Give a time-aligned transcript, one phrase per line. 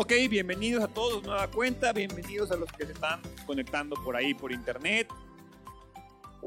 [0.00, 4.32] Ok, bienvenidos a todos, nueva cuenta, bienvenidos a los que se están conectando por ahí
[4.32, 5.08] por internet.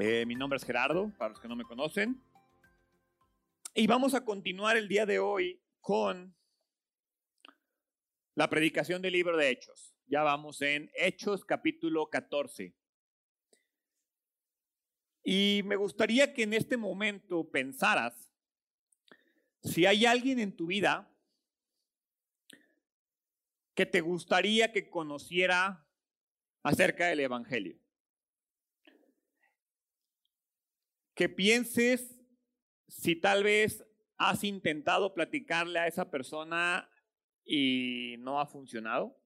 [0.00, 2.18] Eh, mi nombre es Gerardo, para los que no me conocen.
[3.74, 6.34] Y vamos a continuar el día de hoy con
[8.34, 9.94] la predicación del libro de Hechos.
[10.06, 12.74] Ya vamos en Hechos capítulo 14.
[15.24, 18.32] Y me gustaría que en este momento pensaras
[19.62, 21.11] si hay alguien en tu vida
[23.74, 25.86] que te gustaría que conociera
[26.62, 27.78] acerca del Evangelio.
[31.14, 32.18] Que pienses
[32.88, 33.84] si tal vez
[34.16, 36.90] has intentado platicarle a esa persona
[37.44, 39.18] y no ha funcionado.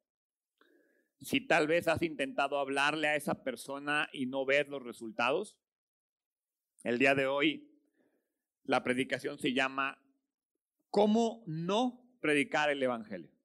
[1.20, 5.56] Si tal vez has intentado hablarle a esa persona y no ves los resultados.
[6.84, 7.72] El día de hoy
[8.64, 10.02] la predicación se llama
[10.90, 13.35] ¿Cómo no predicar el Evangelio?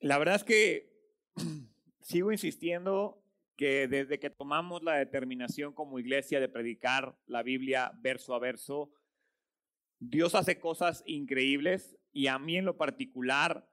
[0.00, 0.90] La verdad es que
[2.00, 3.22] sigo insistiendo
[3.56, 8.90] que desde que tomamos la determinación como iglesia de predicar la Biblia verso a verso,
[9.98, 13.68] Dios hace cosas increíbles y a mí en lo particular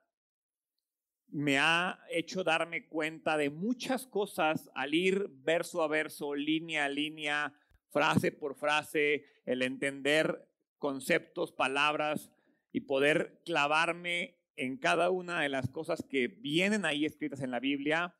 [1.28, 6.88] me ha hecho darme cuenta de muchas cosas al ir verso a verso, línea a
[6.90, 7.54] línea,
[7.90, 12.30] frase por frase, el entender conceptos, palabras
[12.70, 17.60] y poder clavarme en cada una de las cosas que vienen ahí escritas en la
[17.60, 18.14] Biblia,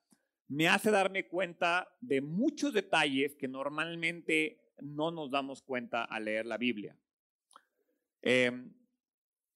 [0.48, 6.46] me hace darme cuenta de muchos detalles que normalmente no nos damos cuenta al leer
[6.46, 6.96] la Biblia.
[8.22, 8.72] Em,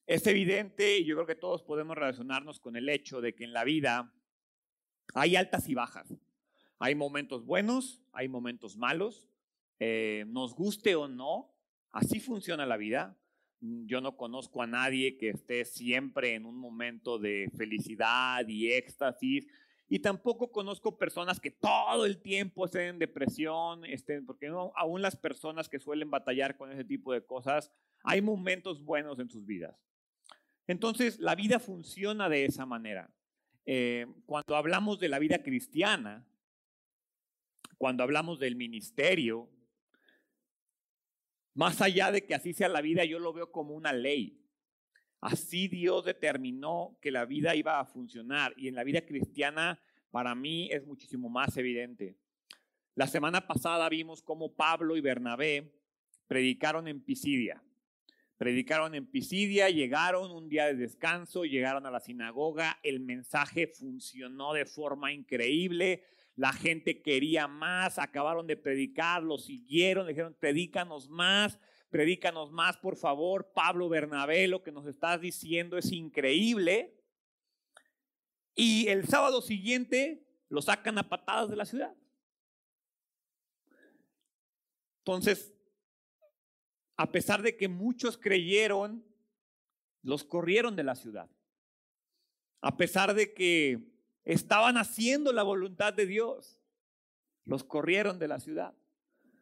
[0.07, 3.53] es evidente, y yo creo que todos podemos relacionarnos con el hecho de que en
[3.53, 4.13] la vida
[5.15, 6.15] hay altas y bajas.
[6.79, 9.29] Hay momentos buenos, hay momentos malos,
[9.79, 11.55] eh, nos guste o no,
[11.91, 13.17] así funciona la vida.
[13.63, 19.47] Yo no conozco a nadie que esté siempre en un momento de felicidad y éxtasis.
[19.89, 25.15] Y tampoco conozco personas que todo el tiempo estén en depresión, estén, porque aún las
[25.15, 27.71] personas que suelen batallar con ese tipo de cosas,
[28.03, 29.79] hay momentos buenos en sus vidas.
[30.67, 33.11] Entonces, la vida funciona de esa manera.
[33.65, 36.27] Eh, cuando hablamos de la vida cristiana,
[37.79, 39.49] cuando hablamos del ministerio,
[41.55, 44.43] más allá de que así sea la vida, yo lo veo como una ley.
[45.21, 49.81] Así Dios determinó que la vida iba a funcionar y en la vida cristiana
[50.11, 52.17] para mí es muchísimo más evidente.
[52.95, 55.73] La semana pasada vimos cómo Pablo y Bernabé
[56.27, 57.63] predicaron en Pisidia.
[58.37, 64.53] Predicaron en Pisidia, llegaron un día de descanso, llegaron a la sinagoga, el mensaje funcionó
[64.53, 66.03] de forma increíble,
[66.37, 71.59] la gente quería más, acabaron de predicar, lo siguieron, dijeron, predícanos más,
[71.91, 73.53] predícanos más, por favor.
[73.55, 76.99] Pablo Bernabé, lo que nos estás diciendo es increíble.
[78.55, 81.95] Y el sábado siguiente lo sacan a patadas de la ciudad.
[84.99, 85.53] Entonces,
[86.97, 89.05] a pesar de que muchos creyeron,
[90.03, 91.31] los corrieron de la ciudad.
[92.61, 93.92] A pesar de que
[94.25, 96.61] estaban haciendo la voluntad de Dios.
[97.45, 98.75] Los corrieron de la ciudad.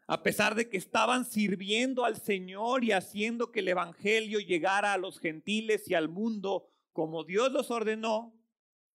[0.07, 4.99] A pesar de que estaban sirviendo al Señor y haciendo que el Evangelio llegara a
[4.99, 8.35] los gentiles y al mundo como Dios los ordenó,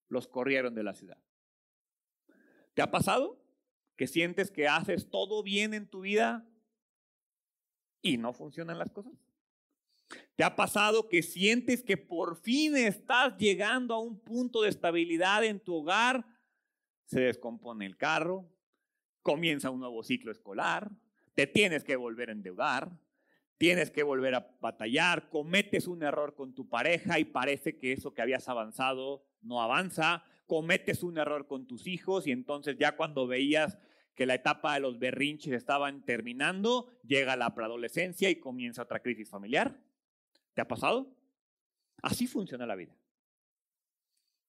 [0.10, 1.18] los corrieron de la ciudad.
[2.74, 3.42] ¿Te ha pasado
[3.96, 6.46] que sientes que haces todo bien en tu vida
[8.02, 9.14] y no funcionan las cosas?
[10.36, 15.46] ¿Te ha pasado que sientes que por fin estás llegando a un punto de estabilidad
[15.46, 16.26] en tu hogar?
[17.06, 18.50] Se descompone el carro,
[19.22, 20.92] comienza un nuevo ciclo escolar,
[21.36, 22.92] te tienes que volver a endeudar,
[23.58, 28.14] tienes que volver a batallar, cometes un error con tu pareja y parece que eso
[28.14, 33.26] que habías avanzado no avanza, cometes un error con tus hijos y entonces ya cuando
[33.26, 33.78] veías
[34.16, 39.30] que la etapa de los berrinches estaban terminando, llega la preadolescencia y comienza otra crisis
[39.30, 39.80] familiar.
[40.56, 41.14] ¿Te ha pasado?
[42.02, 42.96] Así funciona la vida.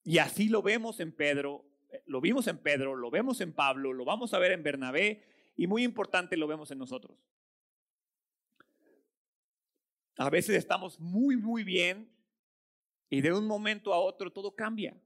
[0.03, 3.91] Y así lo vemos en Pedro, eh, lo vimos en Pedro, lo vemos en Pablo,
[3.91, 5.23] lo vamos a ver en Bernabé
[5.57, 7.19] y muy importante lo vemos en nosotros.
[10.17, 12.09] A veces estamos muy, muy bien
[13.09, 14.97] y de un momento a otro todo cambia.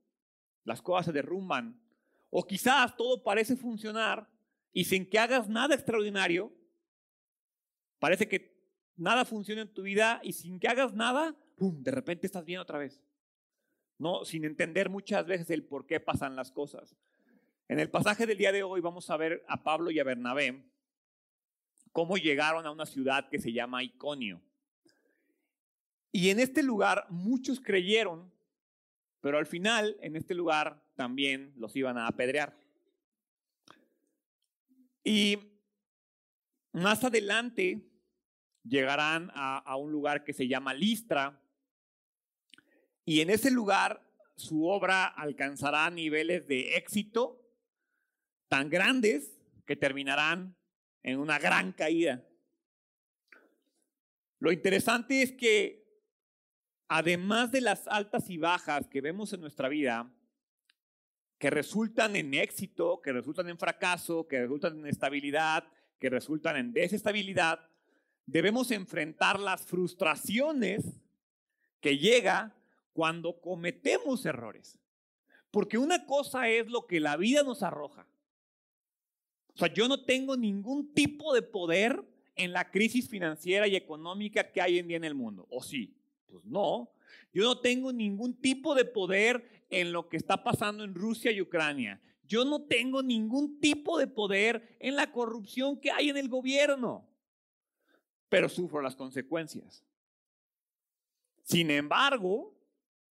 [0.63, 1.81] Las cosas se derrumban.
[2.29, 4.29] O quizás todo parece funcionar
[4.71, 6.53] y sin que hagas nada extraordinario,
[7.99, 8.50] parece que
[9.01, 12.59] nada funciona en tu vida y sin que hagas nada, ¡pum!, de repente estás bien
[12.59, 13.01] otra vez.
[13.97, 16.95] No, sin entender muchas veces el por qué pasan las cosas.
[17.67, 20.63] En el pasaje del día de hoy vamos a ver a Pablo y a Bernabé
[21.91, 24.41] cómo llegaron a una ciudad que se llama Iconio.
[26.11, 28.31] Y en este lugar muchos creyeron
[29.21, 32.57] Pero al final, en este lugar, también los iban a apedrear.
[35.03, 35.37] Y
[36.73, 37.90] más adelante
[38.63, 41.41] llegarán a, un lugar que se llama Listra.
[43.05, 44.05] Y en ese lugar
[44.35, 47.41] su obra alcanzará niveles de éxito
[48.47, 50.55] tan grandes que terminarán
[51.03, 52.23] en una gran caída.
[54.39, 55.85] Lo interesante es que
[56.87, 60.11] además de las altas y bajas que vemos en nuestra vida,
[61.37, 65.67] que resultan en éxito, que resultan en fracaso, que resultan en estabilidad,
[65.99, 67.70] que resultan en desestabilidad,
[68.25, 71.01] debemos enfrentar las frustraciones
[71.79, 72.55] que llega
[72.93, 74.77] cuando cometemos errores.
[75.49, 78.07] Porque una cosa es lo que la vida nos arroja.
[79.53, 82.03] O sea, yo no tengo ningún tipo de poder
[82.35, 85.45] en la crisis financiera y económica que hay en día en el mundo.
[85.49, 85.97] ¿O sí?
[86.27, 86.91] Pues no.
[87.33, 91.41] Yo no tengo ningún tipo de poder en lo que está pasando en Rusia y
[91.41, 92.01] Ucrania.
[92.27, 97.05] Yo no tengo ningún tipo de poder en la corrupción que hay en el gobierno.
[98.31, 99.83] Pero sufro las consecuencias.
[101.43, 102.57] Sin embargo,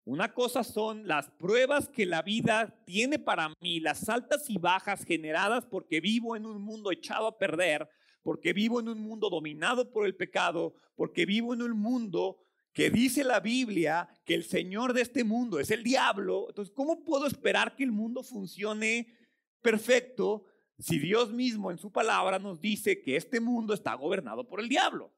[0.06, 5.04] una cosa son las pruebas que la vida tiene para mí, las altas y bajas
[5.04, 7.86] generadas porque vivo en un mundo echado a perder,
[8.22, 12.38] porque vivo en un mundo dominado por el pecado, porque vivo en un mundo
[12.72, 16.46] que dice la Biblia que el Señor de este mundo es el diablo.
[16.48, 19.18] Entonces, ¿cómo puedo esperar que el mundo funcione
[19.60, 20.46] perfecto
[20.80, 24.68] si Dios mismo en su palabra nos dice que este mundo está gobernado por el
[24.68, 25.12] diablo?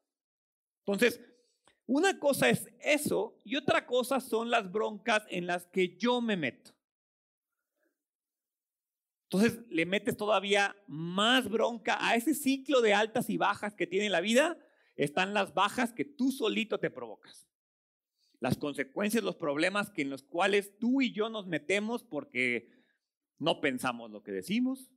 [0.81, 1.21] Entonces,
[1.87, 6.37] una cosa es eso y otra cosa son las broncas en las que yo me
[6.37, 6.73] meto.
[9.25, 14.11] Entonces le metes todavía más bronca a ese ciclo de altas y bajas que tiene
[14.11, 14.59] la vida.
[14.95, 17.49] Están las bajas que tú solito te provocas.
[18.41, 22.69] Las consecuencias, los problemas que en los cuales tú y yo nos metemos porque
[23.39, 24.91] no pensamos lo que decimos,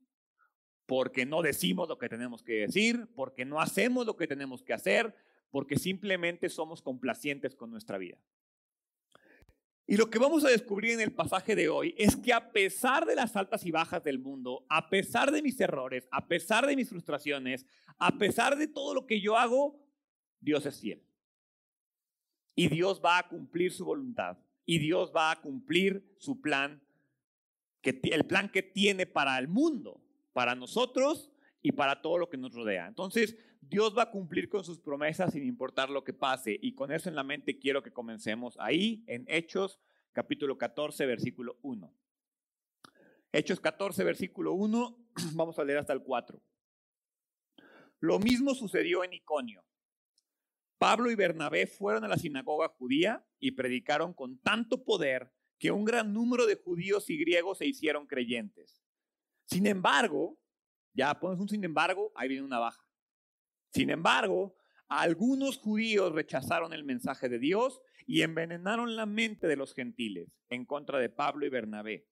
[0.86, 4.74] porque no decimos lo que tenemos que decir, porque no hacemos lo que tenemos que
[4.74, 5.16] hacer,
[5.50, 8.18] porque simplemente somos complacientes con nuestra vida.
[9.88, 13.06] Y lo que vamos a descubrir en el pasaje de hoy es que a pesar
[13.06, 16.76] de las altas y bajas del mundo, a pesar de mis errores, a pesar de
[16.76, 17.66] mis frustraciones,
[17.98, 19.80] a pesar de todo lo que yo hago,
[20.40, 21.04] Dios es fiel.
[22.56, 24.38] Y Dios va a cumplir su voluntad.
[24.66, 26.82] Y Dios va a cumplir su plan,
[27.84, 30.02] el plan que tiene para el mundo,
[30.36, 32.88] para nosotros y para todo lo que nos rodea.
[32.88, 36.60] Entonces, Dios va a cumplir con sus promesas sin importar lo que pase.
[36.62, 39.80] Y con eso en la mente quiero que comencemos ahí en Hechos
[40.12, 41.90] capítulo 14, versículo 1.
[43.32, 44.98] Hechos 14, versículo 1,
[45.36, 46.42] vamos a leer hasta el 4.
[48.02, 49.64] Lo mismo sucedió en Iconio.
[50.78, 55.86] Pablo y Bernabé fueron a la sinagoga judía y predicaron con tanto poder que un
[55.86, 58.85] gran número de judíos y griegos se hicieron creyentes.
[59.46, 60.40] Sin embargo,
[60.94, 62.84] ya pones un sin embargo, ahí viene una baja.
[63.72, 64.56] Sin embargo,
[64.88, 70.66] algunos judíos rechazaron el mensaje de Dios y envenenaron la mente de los gentiles en
[70.66, 72.08] contra de Pablo y Bernabé.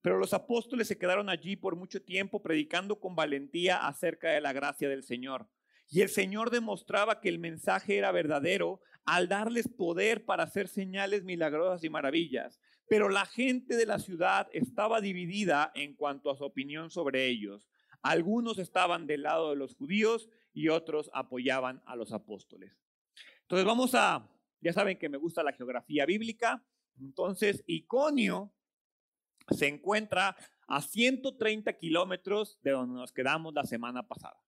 [0.00, 4.52] Pero los apóstoles se quedaron allí por mucho tiempo predicando con valentía acerca de la
[4.52, 5.48] gracia del Señor.
[5.88, 11.24] Y el Señor demostraba que el mensaje era verdadero al darles poder para hacer señales
[11.24, 12.60] milagrosas y maravillas.
[12.88, 17.68] Pero la gente de la ciudad estaba dividida en cuanto a su opinión sobre ellos.
[18.02, 22.78] Algunos estaban del lado de los judíos y otros apoyaban a los apóstoles.
[23.42, 24.28] Entonces vamos a,
[24.60, 26.64] ya saben que me gusta la geografía bíblica,
[26.98, 28.52] entonces Iconio
[29.50, 30.36] se encuentra
[30.66, 34.38] a 130 kilómetros de donde nos quedamos la semana pasada.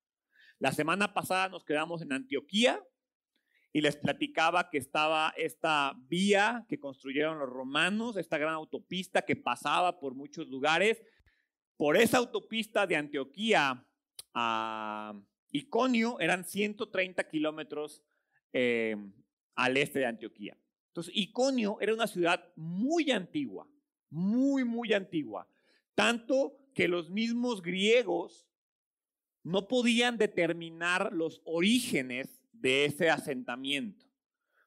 [0.59, 2.83] La semana pasada nos quedamos en Antioquía
[3.77, 9.37] y les platicaba que estaba esta vía que construyeron los romanos, esta gran autopista que
[9.37, 11.03] pasaba por muchos lugares.
[11.77, 13.87] Por esa autopista de Antioquía
[14.33, 15.13] a
[15.51, 18.03] Iconio eran 130 kilómetros
[18.55, 18.97] eh,
[19.57, 20.57] al este de Antioquía.
[20.87, 23.69] Entonces, Iconio era una ciudad muy antigua,
[24.09, 25.47] muy, muy antigua.
[25.95, 28.49] Tanto que los mismos griegos
[29.43, 34.05] no podían determinar los orígenes de ese asentamiento.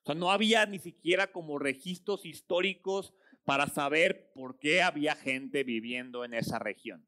[0.03, 3.13] O sea, no había ni siquiera como registros históricos
[3.44, 7.06] para saber por qué había gente viviendo en esa región.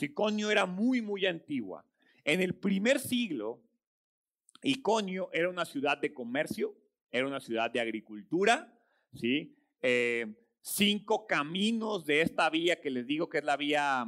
[0.00, 1.84] Iconio era muy, muy antigua.
[2.24, 3.62] En el primer siglo,
[4.64, 6.74] Iconio era una ciudad de comercio,
[7.12, 8.76] era una ciudad de agricultura,
[9.14, 9.56] ¿sí?
[9.80, 10.26] Eh,
[10.60, 14.06] cinco caminos de esta vía que les digo que es la vía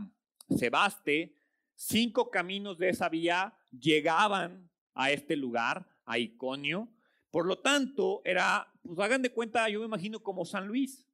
[0.50, 1.36] Sebaste,
[1.76, 6.88] cinco caminos de esa vía llegaban a este lugar, a Iconio.
[7.30, 11.06] Por lo tanto, era, pues hagan de cuenta, yo me imagino como San Luis.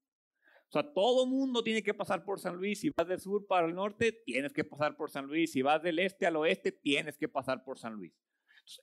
[0.69, 2.81] O sea, todo mundo tiene que pasar por San Luis.
[2.81, 5.53] Si vas del sur para el norte, tienes que pasar por San Luis.
[5.53, 8.13] Si vas del este al oeste, tienes que pasar por San Luis.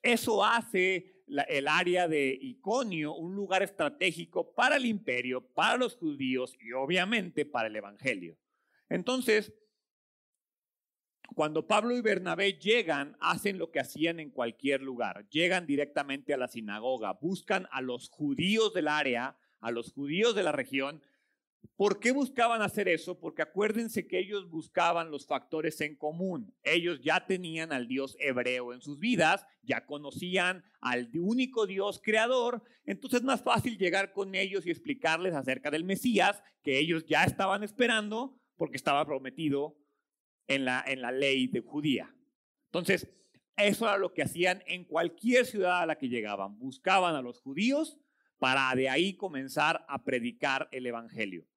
[0.03, 6.56] eso hace el área de Iconio un lugar estratégico para el imperio, para los judíos
[6.60, 8.38] y obviamente para el evangelio.
[8.89, 9.53] Entonces,
[11.36, 15.28] cuando Pablo y Bernabé llegan, hacen lo que hacían en cualquier lugar.
[15.30, 20.44] Llegan directamente a la sinagoga, buscan a los judíos del área, a los judíos de
[20.44, 21.02] la región
[21.76, 23.20] ¿Por qué buscaban hacer eso?
[23.20, 26.54] Porque acuérdense que ellos buscaban los factores en común.
[26.64, 32.64] Ellos ya tenían al Dios hebreo en sus vidas, ya conocían al único Dios creador,
[32.86, 37.24] entonces es más fácil llegar con ellos y explicarles acerca del Mesías que ellos ya
[37.24, 39.76] estaban esperando porque estaba prometido
[40.48, 42.14] en la, en la ley de judía.
[42.66, 43.08] Entonces,
[43.58, 46.58] eso era lo que hacían en cualquier ciudad a la que llegaban.
[46.58, 48.00] Buscaban a los judíos
[48.38, 51.48] para de ahí comenzar a predicar el Evangelio.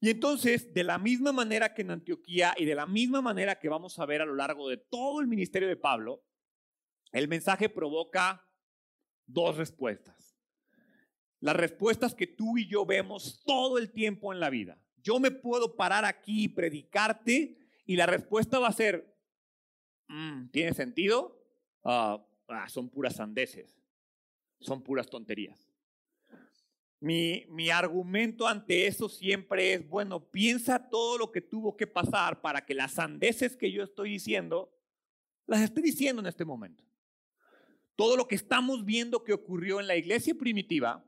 [0.00, 3.68] Y entonces, de la misma manera que en Antioquía y de la misma manera que
[3.68, 6.24] vamos a ver a lo largo de todo el ministerio de Pablo,
[7.12, 8.48] el mensaje provoca
[9.26, 10.38] dos respuestas.
[11.40, 14.82] Las respuestas que tú y yo vemos todo el tiempo en la vida.
[15.02, 19.16] Yo me puedo parar aquí y predicarte y la respuesta va a ser,
[20.08, 21.42] mm, ¿tiene sentido?
[21.84, 23.80] Ah, ah, son puras sandeces,
[24.60, 25.68] son puras tonterías.
[27.00, 32.42] Mi, mi, argumento ante eso siempre es, bueno, piensa todo lo que tuvo que pasar
[32.42, 34.70] para que las sandeces que yo estoy diciendo,
[35.46, 36.84] las esté diciendo en este momento.
[37.96, 41.02] Todo lo que estamos viendo que ocurrió en la iglesia primitiva,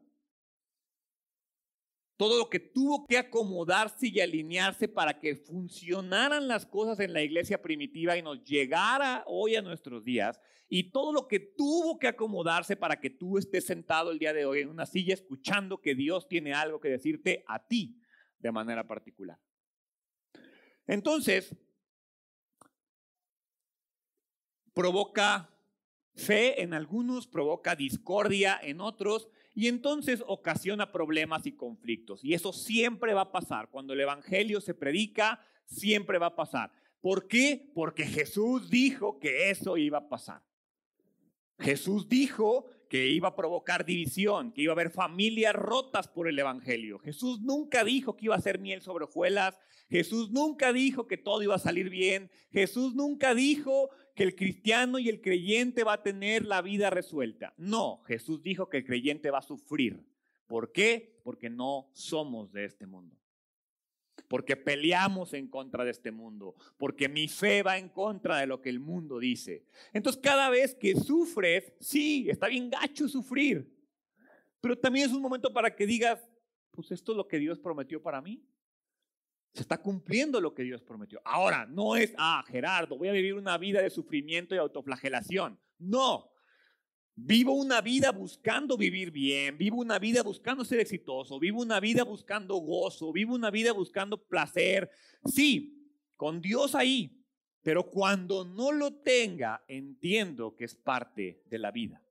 [2.16, 7.22] todo lo que tuvo que acomodarse y alinearse para que funcionaran las cosas en la
[7.22, 12.08] iglesia primitiva y nos llegara hoy a nuestros días, y todo lo que tuvo que
[12.08, 15.94] acomodarse para que tú estés sentado el día de hoy en una silla escuchando que
[15.94, 18.00] Dios tiene algo que decirte a ti
[18.38, 19.38] de manera particular.
[20.86, 21.54] Entonces,
[24.72, 25.54] provoca
[26.14, 32.24] fe en algunos, provoca discordia en otros, y entonces ocasiona problemas y conflictos.
[32.24, 33.68] Y eso siempre va a pasar.
[33.68, 36.72] Cuando el Evangelio se predica, siempre va a pasar.
[37.00, 37.70] ¿Por qué?
[37.74, 40.42] Porque Jesús dijo que eso iba a pasar.
[41.58, 46.38] Jesús dijo que iba a provocar división, que iba a haber familias rotas por el
[46.38, 46.98] Evangelio.
[46.98, 49.58] Jesús nunca dijo que iba a ser miel sobre hojuelas.
[49.88, 52.30] Jesús nunca dijo que todo iba a salir bien.
[52.50, 57.54] Jesús nunca dijo que el cristiano y el creyente va a tener la vida resuelta.
[57.56, 60.04] No, Jesús dijo que el creyente va a sufrir.
[60.46, 61.18] ¿Por qué?
[61.24, 63.21] Porque no somos de este mundo
[64.32, 68.62] porque peleamos en contra de este mundo, porque mi fe va en contra de lo
[68.62, 69.66] que el mundo dice.
[69.92, 73.70] Entonces cada vez que sufres, sí, está bien gacho sufrir,
[74.58, 76.18] pero también es un momento para que digas,
[76.70, 78.42] pues esto es lo que Dios prometió para mí.
[79.52, 81.20] Se está cumpliendo lo que Dios prometió.
[81.26, 85.60] Ahora, no es, ah, Gerardo, voy a vivir una vida de sufrimiento y autoflagelación.
[85.76, 86.31] No,
[87.14, 92.04] Vivo una vida buscando vivir bien, vivo una vida buscando ser exitoso, vivo una vida
[92.04, 94.90] buscando gozo, vivo una vida buscando placer.
[95.26, 97.22] Sí, con Dios ahí,
[97.62, 102.02] pero cuando no lo tenga, entiendo que es parte de la vida.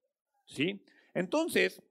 [0.45, 0.83] ¿Sí?
[1.13, 1.81] Entonces,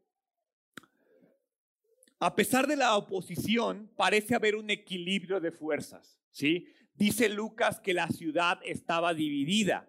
[2.20, 6.20] a pesar de la oposición, parece haber un equilibrio de fuerzas.
[6.30, 6.68] ¿Sí?
[6.94, 9.88] Dice Lucas que la ciudad estaba dividida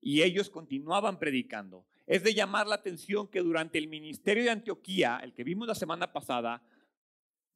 [0.00, 1.86] y ellos continuaban predicando.
[2.06, 5.74] Es de llamar la atención que durante el ministerio de Antioquía, el que vimos la
[5.74, 6.62] semana pasada,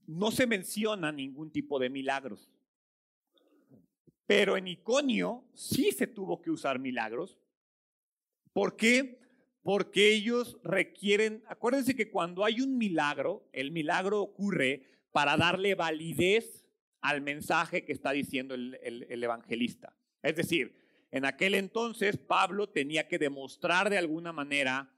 [0.07, 2.49] no se menciona ningún tipo de milagros.
[4.26, 7.38] Pero en Iconio sí se tuvo que usar milagros.
[8.53, 9.21] ¿Por qué?
[9.62, 16.65] Porque ellos requieren, acuérdense que cuando hay un milagro, el milagro ocurre para darle validez
[17.00, 19.97] al mensaje que está diciendo el, el evangelista.
[20.23, 24.93] Es decir, en aquel entonces Pablo tenía que demostrar de alguna manera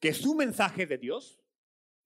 [0.00, 1.40] que su mensaje de Dios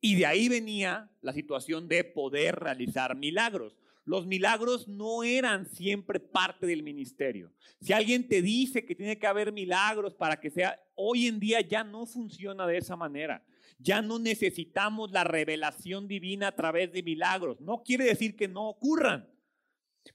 [0.01, 3.77] y de ahí venía la situación de poder realizar milagros.
[4.05, 7.53] Los milagros no eran siempre parte del ministerio.
[7.81, 11.61] Si alguien te dice que tiene que haber milagros para que sea, hoy en día
[11.61, 13.45] ya no funciona de esa manera.
[13.79, 17.61] Ya no necesitamos la revelación divina a través de milagros.
[17.61, 19.29] No quiere decir que no ocurran,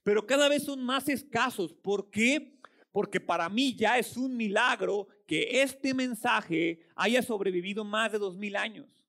[0.04, 1.74] pero cada vez son más escasos.
[1.74, 2.57] ¿Por qué?
[2.98, 8.36] Porque para mí ya es un milagro que este mensaje haya sobrevivido más de dos
[8.36, 9.06] mil años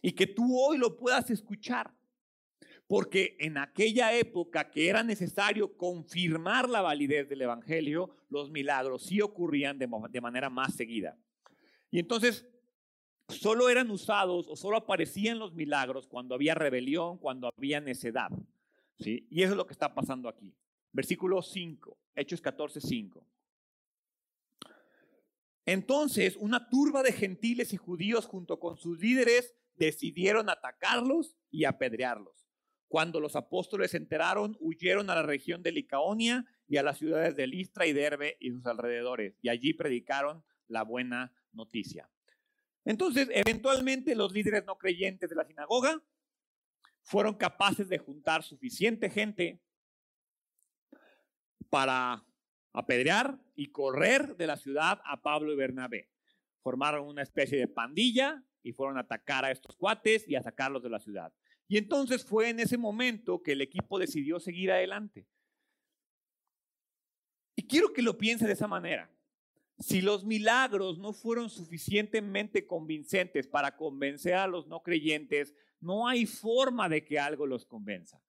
[0.00, 1.92] y que tú hoy lo puedas escuchar.
[2.86, 9.20] Porque en aquella época que era necesario confirmar la validez del Evangelio, los milagros sí
[9.20, 9.88] ocurrían de,
[10.20, 11.18] manera más seguida.
[11.90, 12.46] Y entonces,
[13.28, 18.30] solo eran usados o solo aparecían los milagros cuando había rebelión, cuando había necedad.
[19.00, 19.26] ¿sí?
[19.30, 20.54] Y eso es lo que está pasando aquí.
[20.92, 23.26] Versículo 5, Hechos 14, 5.
[25.64, 32.48] Entonces, una turba de gentiles y judíos junto con sus líderes decidieron atacarlos y apedrearlos.
[32.88, 37.36] Cuando los apóstoles se enteraron, huyeron a la región de Licaonia y a las ciudades
[37.36, 42.10] de Listra y Derbe y sus alrededores, y allí predicaron la buena noticia.
[42.84, 46.02] Entonces, eventualmente los líderes no creyentes de la sinagoga
[47.02, 49.60] fueron capaces de juntar suficiente gente
[51.70, 52.24] para
[52.72, 56.10] apedrear y correr de la ciudad a Pablo y Bernabé.
[56.62, 60.82] Formaron una especie de pandilla y fueron a atacar a estos cuates y a sacarlos
[60.82, 61.32] de la ciudad.
[61.66, 65.26] Y entonces fue en ese momento que el equipo decidió seguir adelante.
[67.54, 69.10] Y quiero que lo piense de esa manera.
[69.78, 76.26] Si los milagros no fueron suficientemente convincentes para convencer a los no creyentes, no hay
[76.26, 78.20] forma de que algo los convenza.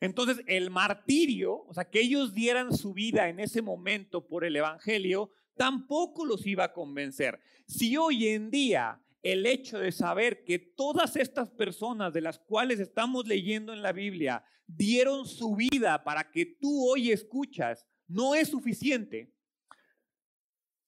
[0.00, 4.56] Entonces, el martirio, o sea, que ellos dieran su vida en ese momento por el
[4.56, 7.40] Evangelio, tampoco los iba a convencer.
[7.66, 12.78] Si hoy en día el hecho de saber que todas estas personas de las cuales
[12.78, 18.48] estamos leyendo en la Biblia dieron su vida para que tú hoy escuchas, no es
[18.48, 19.34] suficiente,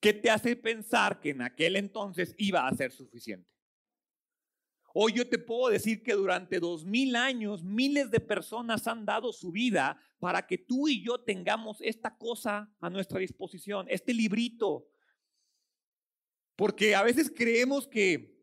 [0.00, 3.55] ¿qué te hace pensar que en aquel entonces iba a ser suficiente?
[4.98, 9.30] Hoy yo te puedo decir que durante dos mil años miles de personas han dado
[9.30, 14.88] su vida para que tú y yo tengamos esta cosa a nuestra disposición, este librito,
[16.56, 18.42] porque a veces creemos que,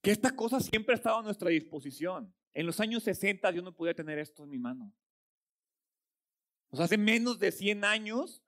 [0.00, 2.34] que esta cosa siempre ha estado a nuestra disposición.
[2.54, 4.94] En los años 60 yo no podía tener esto en mi mano.
[6.70, 8.42] Hace menos de 100 años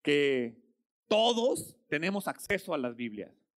[0.00, 0.62] que
[1.08, 3.47] todos tenemos acceso a las Biblias.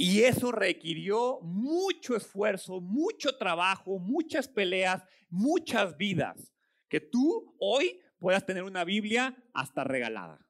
[0.00, 6.54] Y eso requirió mucho esfuerzo, mucho trabajo, muchas peleas, muchas vidas.
[6.88, 10.48] Que tú hoy puedas tener una Biblia hasta regalada.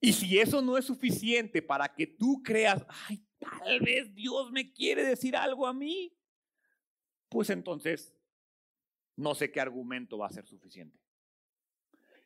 [0.00, 4.72] Y si eso no es suficiente para que tú creas, ay, tal vez Dios me
[4.72, 6.16] quiere decir algo a mí,
[7.28, 8.14] pues entonces
[9.16, 11.01] no sé qué argumento va a ser suficiente.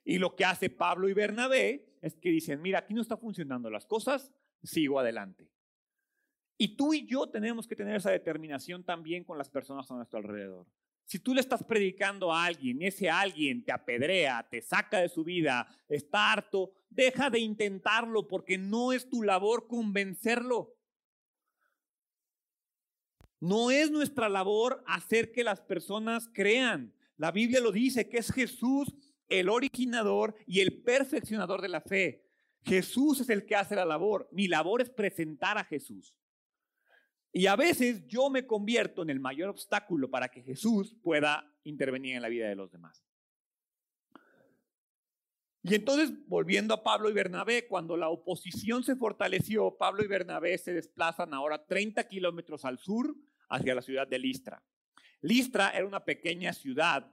[0.09, 3.69] Y lo que hace Pablo y Bernabé es que dicen, mira, aquí no está funcionando
[3.69, 5.51] las cosas, sigo adelante.
[6.57, 10.21] Y tú y yo tenemos que tener esa determinación también con las personas a nuestro
[10.21, 10.65] alrededor.
[11.07, 15.25] Si tú le estás predicando a alguien ese alguien te apedrea, te saca de su
[15.25, 20.73] vida, está harto, deja de intentarlo porque no es tu labor convencerlo.
[23.41, 26.95] No es nuestra labor hacer que las personas crean.
[27.17, 28.95] La Biblia lo dice, que es Jesús
[29.29, 32.25] el originador y el perfeccionador de la fe.
[32.63, 34.29] Jesús es el que hace la labor.
[34.33, 36.15] Mi labor es presentar a Jesús.
[37.33, 42.17] Y a veces yo me convierto en el mayor obstáculo para que Jesús pueda intervenir
[42.17, 43.05] en la vida de los demás.
[45.63, 50.57] Y entonces, volviendo a Pablo y Bernabé, cuando la oposición se fortaleció, Pablo y Bernabé
[50.59, 53.17] se desplazan ahora 30 kilómetros al sur
[53.49, 54.63] hacia la ciudad de Listra.
[55.21, 57.13] Listra era una pequeña ciudad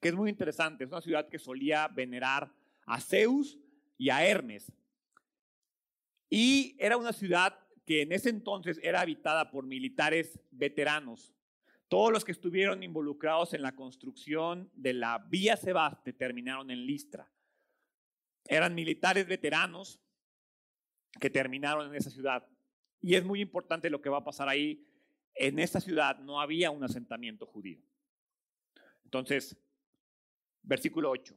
[0.00, 2.52] que es muy interesante, es una ciudad que solía venerar
[2.86, 3.58] a Zeus
[3.98, 4.72] y a Hermes.
[6.30, 11.34] Y era una ciudad que en ese entonces era habitada por militares veteranos.
[11.88, 17.28] Todos los que estuvieron involucrados en la construcción de la vía Sebaste terminaron en Listra.
[18.46, 20.00] Eran militares veteranos
[21.20, 22.46] que terminaron en esa ciudad.
[23.02, 24.86] Y es muy importante lo que va a pasar ahí.
[25.34, 27.80] En esa ciudad no había un asentamiento judío.
[29.04, 29.58] Entonces,
[30.62, 31.36] versículo 8.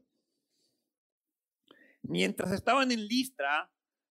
[2.03, 3.71] Mientras estaban en Listra,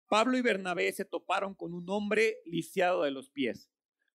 [0.08, 3.70] Pablo y Bernabé se toparon con un hombre lisiado de los pies.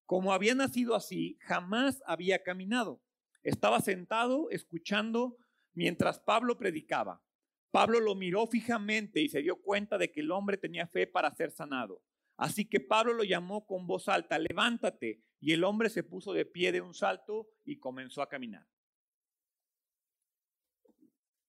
[0.07, 3.02] Como había nacido así, jamás había caminado.
[3.42, 5.37] Estaba sentado escuchando
[5.72, 7.22] mientras Pablo predicaba.
[7.70, 11.35] Pablo lo miró fijamente y se dio cuenta de que el hombre tenía fe para
[11.35, 12.02] ser sanado.
[12.37, 15.22] Así que Pablo lo llamó con voz alta, levántate.
[15.40, 18.66] Y el hombre se puso de pie de un salto y comenzó a caminar.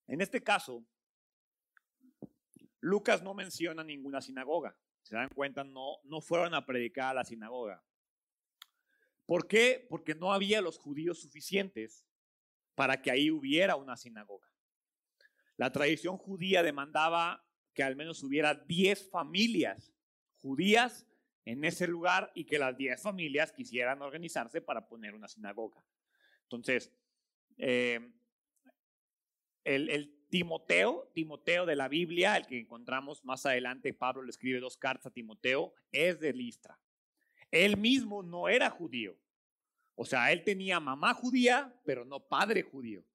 [0.08, 0.86] En este caso,
[2.80, 4.76] Lucas no menciona ninguna sinagoga.
[5.02, 7.84] Se dan cuenta, no, no fueron a predicar a la sinagoga.
[9.26, 9.86] ¿Por qué?
[9.90, 12.06] Porque no había los judíos suficientes
[12.76, 14.52] para que ahí hubiera una sinagoga.
[15.58, 19.94] La tradición judía demandaba que al menos hubiera 10 familias
[20.42, 21.08] judías
[21.46, 25.84] en ese lugar y que las 10 familias quisieran organizarse para poner una sinagoga.
[26.44, 26.92] Entonces,
[27.58, 28.13] eh,
[29.64, 34.78] el, Timoteo, Timoteo de la Biblia, el que encontramos más adelante, Pablo le escribe dos
[34.78, 36.80] cartas a Timoteo, es de Listra.
[37.52, 39.16] Él mismo no era judío.
[39.94, 43.06] O sea, él tenía mamá judía, pero no padre judío.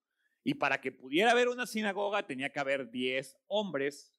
[0.44, 4.14] Y para que pudiera haber una sinagoga tenía que haber 10 hombres,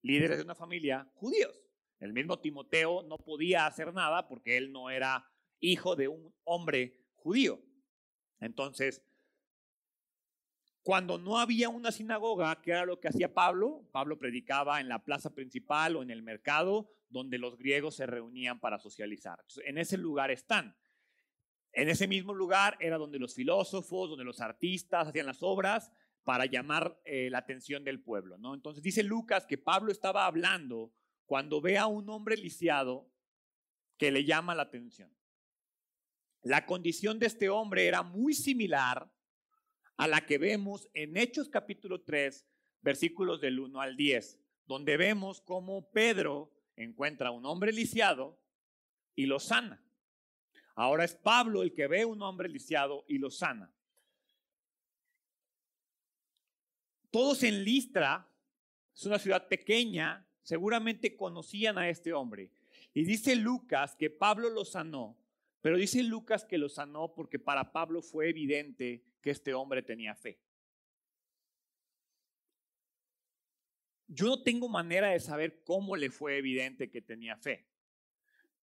[0.00, 1.54] líderes de una familia, judíos.
[2.00, 7.04] El mismo Timoteo no podía hacer nada porque él no era hijo de un hombre
[7.14, 7.62] judío.
[8.40, 9.02] Entonces,
[10.88, 13.86] cuando no había una sinagoga, ¿qué era lo que hacía Pablo?
[13.92, 18.58] Pablo predicaba en la plaza principal o en el mercado donde los griegos se reunían
[18.58, 19.44] para socializar.
[19.66, 20.74] en ese lugar están.
[21.74, 25.92] En ese mismo lugar era donde los filósofos, donde los artistas hacían las obras
[26.24, 28.38] para llamar eh, la atención del pueblo.
[28.38, 28.54] ¿no?
[28.54, 30.94] Entonces dice Lucas que Pablo estaba hablando
[31.26, 33.12] cuando ve a un hombre lisiado
[33.98, 35.14] que le llama la atención.
[36.40, 39.12] La condición de este hombre era muy similar
[39.98, 42.46] a la que vemos en Hechos capítulo 3,
[42.82, 48.38] versículos del 1 al 10, donde vemos cómo Pedro encuentra a un hombre lisiado
[49.16, 49.82] y lo sana.
[50.76, 53.74] Ahora es Pablo el que ve a un hombre lisiado y lo sana.
[57.10, 58.28] Todos en Listra,
[58.94, 62.52] es una ciudad pequeña, seguramente conocían a este hombre.
[62.94, 65.16] Y dice Lucas que Pablo lo sanó,
[65.60, 70.14] pero dice Lucas que lo sanó porque para Pablo fue evidente que este hombre tenía
[70.14, 70.40] fe.
[74.06, 77.66] Yo no tengo manera de saber cómo le fue evidente que tenía fe.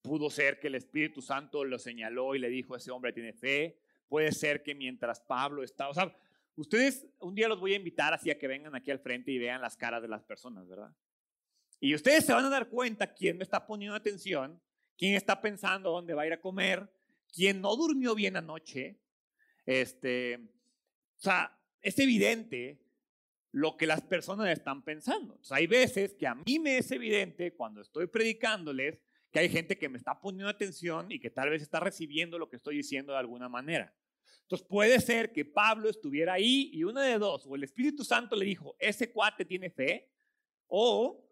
[0.02, 3.80] Pudo ser que el Espíritu Santo lo señaló y le dijo, ese hombre tiene fe.
[4.08, 6.16] Puede ser que mientras Pablo estaba, o
[6.56, 9.38] ustedes un día los voy a invitar así a que vengan aquí al frente y
[9.38, 10.92] vean las caras de las personas, ¿verdad?
[11.80, 14.60] Y ustedes se van a dar cuenta quién me está poniendo atención,
[14.98, 16.90] quién está pensando dónde va a ir a comer,
[17.32, 18.98] quién no durmió bien anoche,
[19.66, 20.36] este,
[21.18, 22.80] o sea, es evidente
[23.52, 25.40] lo que las personas están pensando.
[25.52, 29.02] hay veces que a mí me es evidente cuando estoy predicándoles
[29.32, 32.50] que hay gente que me está poniendo atención y que tal vez está recibiendo lo
[32.50, 33.94] que estoy diciendo de alguna manera.
[34.42, 38.36] Entonces puede ser que Pablo estuviera ahí y una de dos, o el Espíritu Santo
[38.36, 40.12] le dijo, ese cuate tiene fe,
[40.68, 41.26] o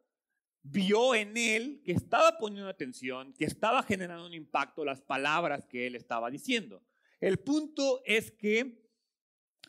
[0.64, 5.88] vio en él que estaba poniendo atención, que estaba generando un impacto las palabras que
[5.88, 6.82] él estaba diciendo.
[7.24, 8.84] El punto es que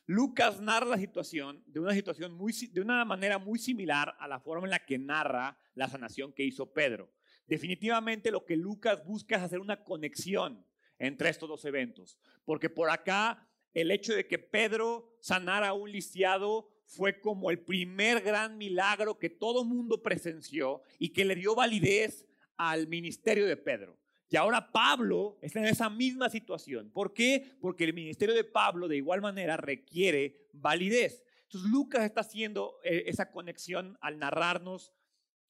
[0.07, 4.41] Lucas narra la situación de una situación muy, de una manera muy similar a la
[4.41, 7.15] forma en la que narra la sanación que hizo Pedro.
[7.47, 10.67] Definitivamente lo que Lucas busca es hacer una conexión
[10.99, 15.93] entre estos dos eventos, porque por acá el hecho de que Pedro sanara a un
[15.93, 21.55] lisiado fue como el primer gran milagro que todo mundo presenció y que le dio
[21.55, 23.97] validez al ministerio de Pedro.
[24.29, 26.91] Y ahora Pablo está en esa misma situación.
[26.91, 27.57] ¿Por qué?
[27.61, 31.25] Porque el ministerio de Pablo de igual manera requiere validez.
[31.45, 34.93] Entonces Lucas está haciendo eh, esa conexión al narrarnos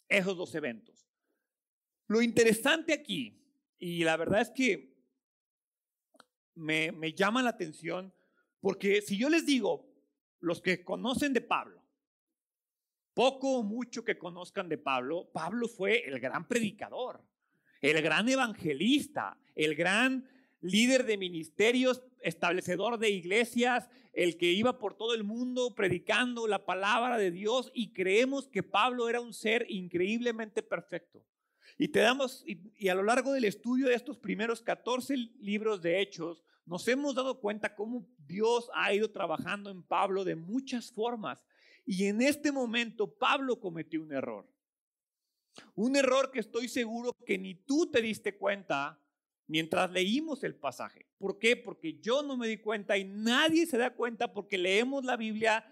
[0.09, 1.09] esos dos eventos.
[2.09, 3.41] Lo interesante aquí,
[3.79, 4.95] y la verdad es que
[6.55, 8.13] me, me llama la atención,
[8.61, 9.91] porque si yo les digo,
[10.41, 11.83] los que conocen de Pablo,
[13.15, 17.25] poco o mucho que conozcan de Pablo, Pablo fue el gran predicador
[17.91, 20.27] el gran evangelista, el gran
[20.63, 26.65] líder de ministerios, establecedor de iglesias, el que iba por todo el mundo predicando la
[26.65, 31.23] palabra de Dios y creemos que Pablo era un ser increíblemente perfecto.
[31.77, 36.01] Y te damos y, a lo largo del estudio de estos primeros 14 libros de
[36.01, 41.45] Hechos nos hemos dado cuenta cómo Dios ha ido trabajando en Pablo de muchas formas.
[41.85, 44.54] Y en este momento Pablo cometió un error.
[45.75, 48.99] Un error que estoy seguro que ni tú te diste cuenta
[49.47, 51.07] mientras leímos el pasaje.
[51.19, 51.57] ¿Por qué?
[51.57, 55.65] Porque yo no me di cuenta y nadie se da cuenta porque leemos la Biblia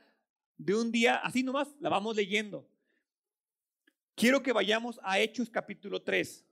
[0.57, 2.68] de un día, así nomás, la vamos leyendo.
[4.14, 6.45] Quiero que vayamos a Hechos capítulo 3.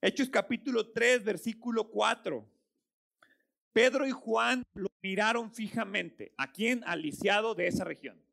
[0.00, 2.53] Hechos capítulo 3, versículo 4.
[3.74, 6.32] Pedro y Juan lo miraron fijamente.
[6.38, 6.84] ¿A quién?
[6.86, 8.24] Al lisiado de esa región.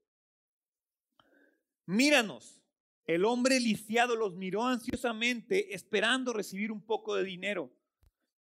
[1.87, 2.61] Míranos.
[3.07, 7.75] El hombre lisiado los miró ansiosamente esperando recibir un poco de dinero.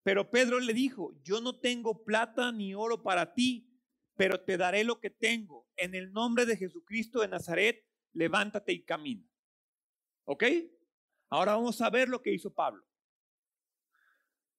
[0.03, 3.67] Pero Pedro le dijo, yo no tengo plata ni oro para ti,
[4.15, 5.67] pero te daré lo que tengo.
[5.77, 7.83] En el nombre de Jesucristo de Nazaret,
[8.13, 9.27] levántate y camina.
[10.27, 10.45] ¿Ok?
[11.31, 12.85] Ahora vamos a ver lo que hizo Pablo.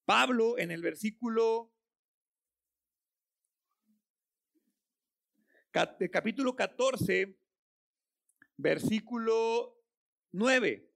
[0.04, 1.72] Pablo en el versículo
[5.72, 7.36] capítulo 14,
[8.56, 9.76] versículo
[10.32, 10.88] 9.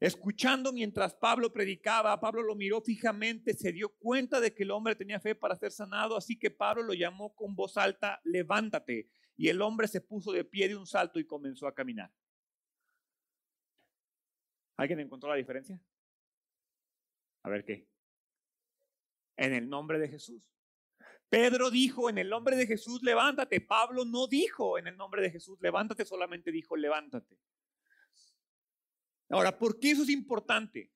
[0.00, 4.94] Escuchando mientras Pablo predicaba, Pablo lo miró fijamente, se dio cuenta de que el hombre
[4.94, 9.08] tenía fe para ser sanado, así que Pablo lo llamó con voz alta, levántate.
[9.36, 12.12] Y el hombre se puso de pie de un salto y comenzó a caminar.
[14.76, 15.80] ¿Alguien encontró la diferencia?
[17.42, 17.88] A ver qué.
[19.36, 20.42] En el nombre de Jesús.
[21.34, 23.60] Pedro dijo en el nombre de Jesús, levántate.
[23.60, 27.36] Pablo no dijo en el nombre de Jesús, levántate, solamente dijo, levántate.
[29.30, 30.92] Ahora, ¿por qué eso es importante?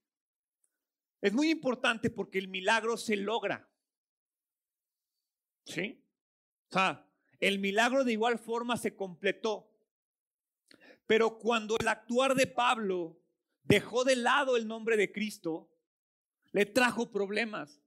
[1.20, 3.68] Es muy importante porque el milagro se logra.
[5.64, 6.06] ¿Sí?
[6.68, 7.04] O sea,
[7.40, 9.68] el milagro de igual forma se completó.
[11.08, 13.20] Pero cuando el actuar de Pablo
[13.64, 15.68] dejó de lado el nombre de Cristo,
[16.52, 17.82] le trajo problemas.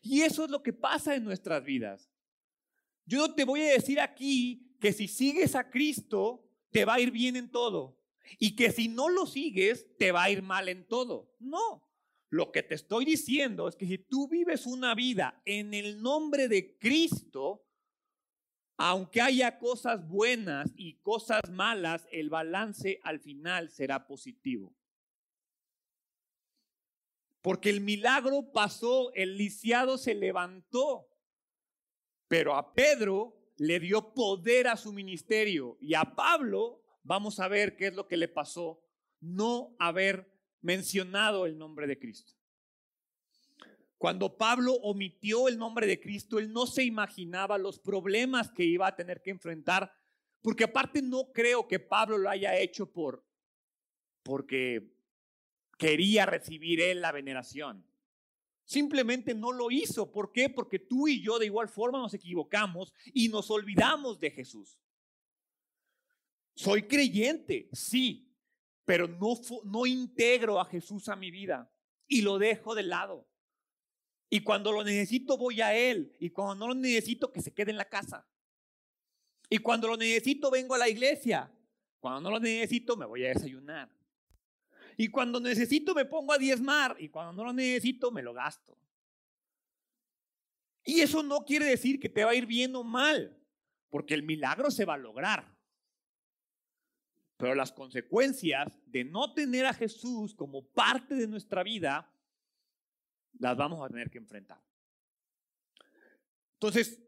[0.00, 2.10] Y eso es lo que pasa en nuestras vidas.
[3.04, 7.00] Yo no te voy a decir aquí que si sigues a Cristo, te va a
[7.00, 7.98] ir bien en todo
[8.38, 11.34] y que si no lo sigues, te va a ir mal en todo.
[11.38, 11.88] No.
[12.30, 16.48] Lo que te estoy diciendo es que si tú vives una vida en el nombre
[16.48, 17.66] de Cristo,
[18.78, 24.74] aunque haya cosas buenas y cosas malas, el balance al final será positivo.
[27.42, 31.08] Porque el milagro pasó, el lisiado se levantó,
[32.28, 37.76] pero a Pedro le dio poder a su ministerio y a Pablo vamos a ver
[37.76, 38.80] qué es lo que le pasó
[39.20, 42.32] no haber mencionado el nombre de Cristo.
[43.98, 48.86] Cuando Pablo omitió el nombre de Cristo, él no se imaginaba los problemas que iba
[48.86, 49.92] a tener que enfrentar,
[50.40, 53.24] porque aparte no creo que Pablo lo haya hecho por
[54.22, 54.94] porque
[55.82, 57.84] quería recibir él la veneración.
[58.64, 60.12] Simplemente no lo hizo.
[60.12, 60.48] ¿Por qué?
[60.48, 64.78] Porque tú y yo de igual forma nos equivocamos y nos olvidamos de Jesús.
[66.54, 68.32] Soy creyente, sí,
[68.84, 71.68] pero no, no integro a Jesús a mi vida
[72.06, 73.28] y lo dejo de lado.
[74.30, 77.72] Y cuando lo necesito voy a Él y cuando no lo necesito que se quede
[77.72, 78.24] en la casa.
[79.50, 81.52] Y cuando lo necesito vengo a la iglesia.
[81.98, 83.90] Cuando no lo necesito me voy a desayunar.
[84.96, 88.78] Y cuando necesito me pongo a diezmar y cuando no lo necesito me lo gasto.
[90.84, 93.38] Y eso no quiere decir que te va a ir bien o mal,
[93.88, 95.56] porque el milagro se va a lograr.
[97.36, 102.12] Pero las consecuencias de no tener a Jesús como parte de nuestra vida,
[103.38, 104.62] las vamos a tener que enfrentar.
[106.54, 107.02] Entonces,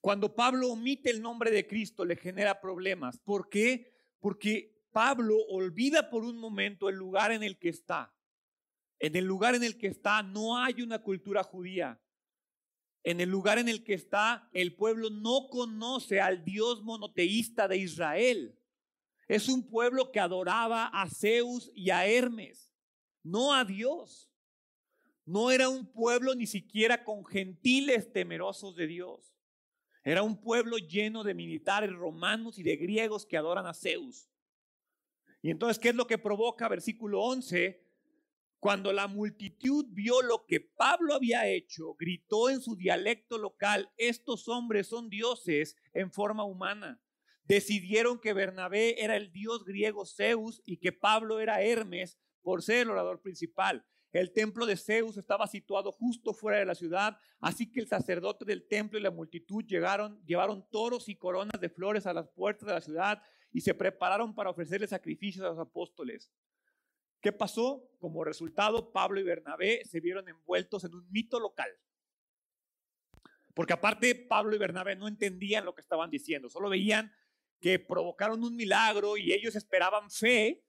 [0.00, 3.18] cuando Pablo omite el nombre de Cristo, le genera problemas.
[3.18, 3.94] ¿Por qué?
[4.18, 8.14] Porque Pablo olvida por un momento el lugar en el que está.
[8.98, 12.00] En el lugar en el que está no hay una cultura judía.
[13.02, 17.78] En el lugar en el que está, el pueblo no conoce al Dios monoteísta de
[17.78, 18.56] Israel.
[19.26, 22.72] Es un pueblo que adoraba a Zeus y a Hermes,
[23.22, 24.30] no a Dios.
[25.24, 29.34] No era un pueblo ni siquiera con gentiles temerosos de Dios.
[30.04, 34.28] Era un pueblo lleno de militares romanos y de griegos que adoran a Zeus.
[35.42, 36.68] Y entonces, ¿qué es lo que provoca?
[36.68, 37.82] Versículo 11.
[38.58, 44.48] Cuando la multitud vio lo que Pablo había hecho, gritó en su dialecto local, estos
[44.48, 47.02] hombres son dioses en forma humana
[47.44, 52.82] decidieron que Bernabé era el dios griego Zeus y que Pablo era Hermes por ser
[52.82, 53.84] el orador principal.
[54.12, 58.44] El templo de Zeus estaba situado justo fuera de la ciudad, así que el sacerdote
[58.44, 62.66] del templo y la multitud llegaron, llevaron toros y coronas de flores a las puertas
[62.66, 63.22] de la ciudad
[63.52, 66.32] y se prepararon para ofrecerle sacrificios a los apóstoles.
[67.20, 67.88] ¿Qué pasó?
[68.00, 71.70] Como resultado, Pablo y Bernabé se vieron envueltos en un mito local.
[73.54, 77.12] Porque aparte, Pablo y Bernabé no entendían lo que estaban diciendo, solo veían
[77.60, 80.64] que provocaron un milagro y ellos esperaban fe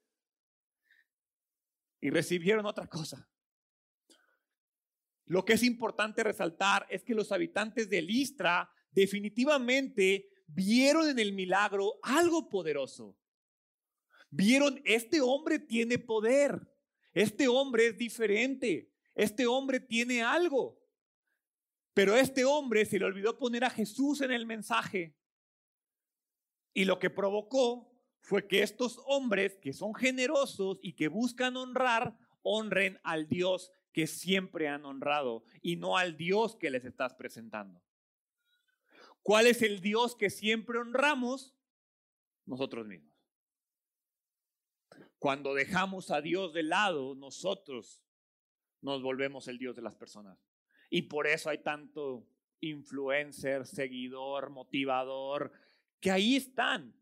[2.00, 3.28] y recibieron otra cosa.
[5.26, 11.32] Lo que es importante resaltar es que los habitantes de Listra definitivamente vieron en el
[11.32, 13.16] milagro algo poderoso.
[14.30, 16.68] Vieron, este hombre tiene poder,
[17.12, 20.80] este hombre es diferente, este hombre tiene algo.
[21.92, 25.16] Pero este hombre se le olvidó poner a Jesús en el mensaje.
[26.72, 32.18] Y lo que provocó fue que estos hombres que son generosos y que buscan honrar,
[32.42, 37.80] honren al Dios que siempre han honrado y no al Dios que les estás presentando.
[39.24, 41.56] ¿Cuál es el Dios que siempre honramos?
[42.44, 43.10] Nosotros mismos.
[45.18, 48.04] Cuando dejamos a Dios de lado, nosotros
[48.82, 50.38] nos volvemos el Dios de las personas.
[50.90, 52.28] Y por eso hay tanto
[52.60, 55.52] influencer, seguidor, motivador,
[56.00, 56.94] que ahí están.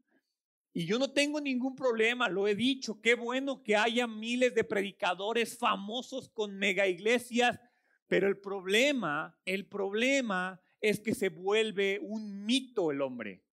[0.72, 4.62] Y yo no tengo ningún problema, lo he dicho, qué bueno que haya miles de
[4.62, 7.58] predicadores famosos con mega iglesias,
[8.06, 13.44] pero el problema, el problema es que se vuelve un mito el hombre.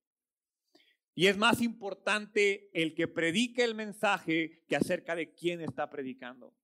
[1.14, 6.56] Y es más importante el que predica el mensaje que acerca de quién está predicando.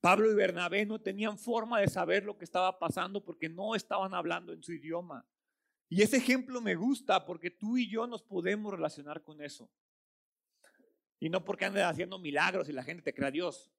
[0.00, 4.14] Pablo y Bernabé no tenían forma de saber lo que estaba pasando porque no estaban
[4.14, 5.26] hablando en su idioma.
[5.88, 9.70] Y ese ejemplo me gusta porque tú y yo nos podemos relacionar con eso.
[11.18, 13.70] Y no porque andes haciendo milagros y la gente te crea Dios,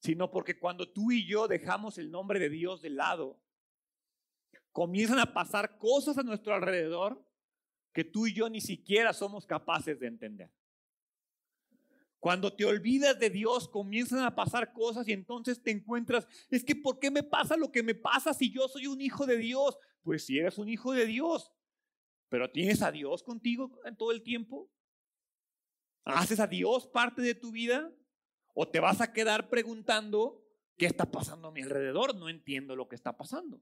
[0.00, 3.40] sino porque cuando tú y yo dejamos el nombre de Dios de lado
[4.72, 7.24] comienzan a pasar cosas a nuestro alrededor
[7.92, 10.52] que tú y yo ni siquiera somos capaces de entender.
[12.20, 16.74] Cuando te olvidas de Dios, comienzan a pasar cosas y entonces te encuentras, es que
[16.74, 19.78] ¿por qué me pasa lo que me pasa si yo soy un hijo de Dios?
[20.02, 21.50] Pues si eres un hijo de Dios,
[22.28, 24.70] pero tienes a Dios contigo en todo el tiempo.
[26.04, 27.90] ¿Haces a Dios parte de tu vida?
[28.58, 30.42] ¿O te vas a quedar preguntando
[30.78, 32.14] qué está pasando a mi alrededor?
[32.14, 33.60] No entiendo lo que está pasando.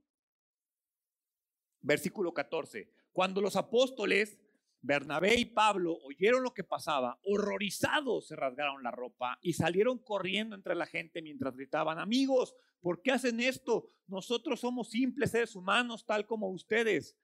[1.81, 2.89] Versículo 14.
[3.11, 4.39] Cuando los apóstoles,
[4.83, 10.55] Bernabé y Pablo, oyeron lo que pasaba, horrorizados se rasgaron la ropa y salieron corriendo
[10.55, 13.91] entre la gente mientras gritaban, amigos, ¿por qué hacen esto?
[14.07, 17.19] Nosotros somos simples seres humanos, tal como ustedes.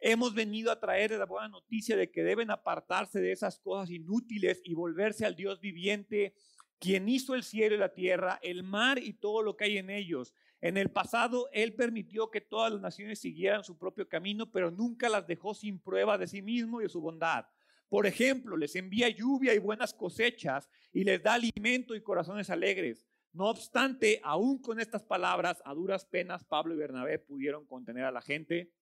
[0.00, 4.60] Hemos venido a traer la buena noticia de que deben apartarse de esas cosas inútiles
[4.64, 6.34] y volverse al Dios viviente,
[6.78, 9.90] quien hizo el cielo y la tierra, el mar y todo lo que hay en
[9.90, 14.70] ellos en el pasado, Él permitió que todas las naciones siguieran su propio camino, pero
[14.70, 17.46] nunca las dejó sin prueba de sí mismo y de su bondad.
[17.88, 23.06] Por ejemplo, les envía lluvia y buenas cosechas y les da alimento y corazones alegres.
[23.32, 28.10] No obstante, aún con estas palabras, a duras penas, Pablo y Bernabé pudieron contener a
[28.10, 28.72] la gente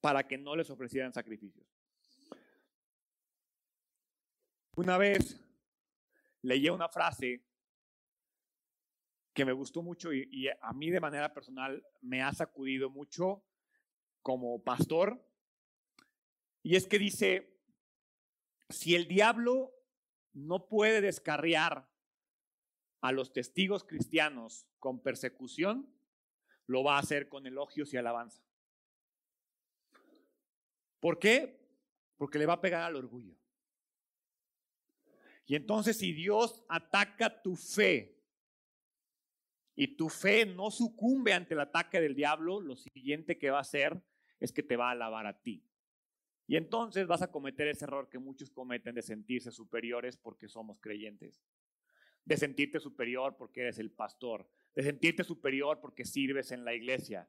[0.00, 1.66] para que no les ofrecieran sacrificios.
[4.76, 5.41] Una vez
[6.42, 7.44] leí una frase
[9.32, 13.42] que me gustó mucho y, a mí de manera personal me ha sacudido mucho
[14.20, 15.24] como pastor.
[16.62, 17.58] Y es que dice,
[18.68, 19.72] si el diablo
[20.32, 21.88] no puede descarriar
[23.00, 25.92] a los testigos cristianos con persecución,
[26.66, 28.42] lo va a hacer con elogios y alabanza.
[31.00, 31.58] ¿Por qué?
[32.16, 33.41] Porque le va a pegar al orgullo.
[35.46, 38.18] Y entonces si Dios ataca tu fe
[39.74, 43.62] y tu fe no sucumbe ante el ataque del diablo, lo siguiente que va a
[43.62, 44.02] hacer
[44.38, 45.64] es que te va a alabar a ti.
[46.46, 50.78] Y entonces vas a cometer ese error que muchos cometen de sentirse superiores porque somos
[50.80, 51.42] creyentes.
[52.24, 54.48] De sentirte superior porque eres el pastor.
[54.74, 57.28] De sentirte superior porque sirves en la iglesia.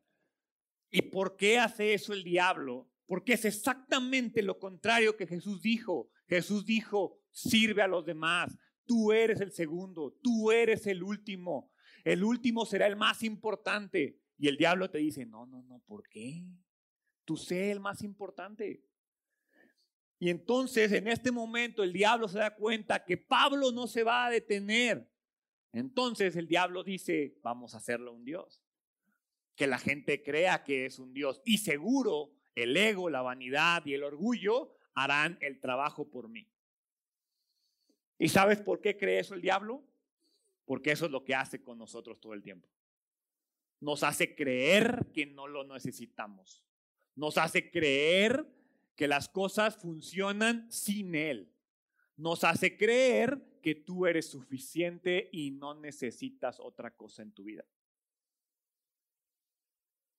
[0.90, 2.90] ¿Y por qué hace eso el diablo?
[3.06, 6.10] Porque es exactamente lo contrario que Jesús dijo.
[6.28, 8.58] Jesús dijo, sirve a los demás.
[8.86, 11.72] Tú eres el segundo, tú eres el último.
[12.06, 14.20] El último será el más importante.
[14.38, 16.46] Y el diablo te dice, no, no, no, ¿por qué?
[17.26, 18.86] Tú sé el más importante.
[20.20, 24.26] Y entonces en este momento el diablo se da cuenta que Pablo no se va
[24.26, 25.10] a detener.
[25.74, 28.64] Entonces el diablo dice, vamos a hacerlo un Dios.
[29.56, 31.42] Que la gente crea que es un Dios.
[31.46, 36.53] Y seguro el ego, la vanidad y el orgullo harán el trabajo por mí.
[38.24, 39.84] ¿Y sabes por qué cree eso el diablo?
[40.64, 42.70] Porque eso es lo que hace con nosotros todo el tiempo.
[43.82, 46.64] Nos hace creer que no lo necesitamos.
[47.16, 48.48] Nos hace creer
[48.96, 51.52] que las cosas funcionan sin Él.
[52.16, 57.66] Nos hace creer que tú eres suficiente y no necesitas otra cosa en tu vida.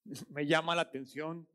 [0.28, 1.48] Me llama la atención,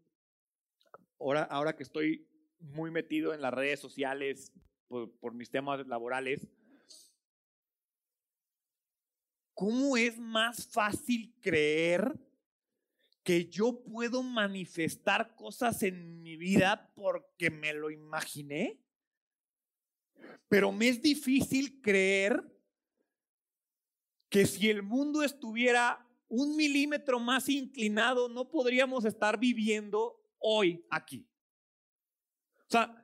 [1.20, 2.28] ahora, ahora que estoy
[2.60, 4.52] muy metido en las redes sociales
[4.90, 6.46] por, mis temas laborales,
[9.54, 12.18] ¿Cómo es más fácil creer
[13.24, 18.80] que yo puedo manifestar cosas en mi vida porque me lo imaginé?
[20.48, 22.42] Pero me es difícil creer
[24.30, 31.28] que si el mundo estuviera un milímetro más inclinado, no podríamos estar viviendo hoy aquí.
[32.62, 32.99] O sea,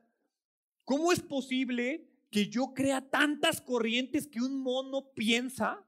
[0.86, 5.86] ¿cómo es posible que yo crea tantas corrientes que un mono piensa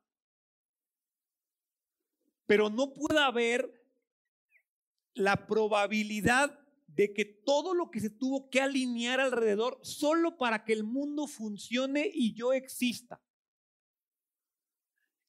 [2.48, 3.86] pero no puede haber
[5.14, 10.74] la probabilidad de que todo lo que se tuvo que alinear alrededor solo para que
[10.74, 13.22] el mundo funcione y yo exista.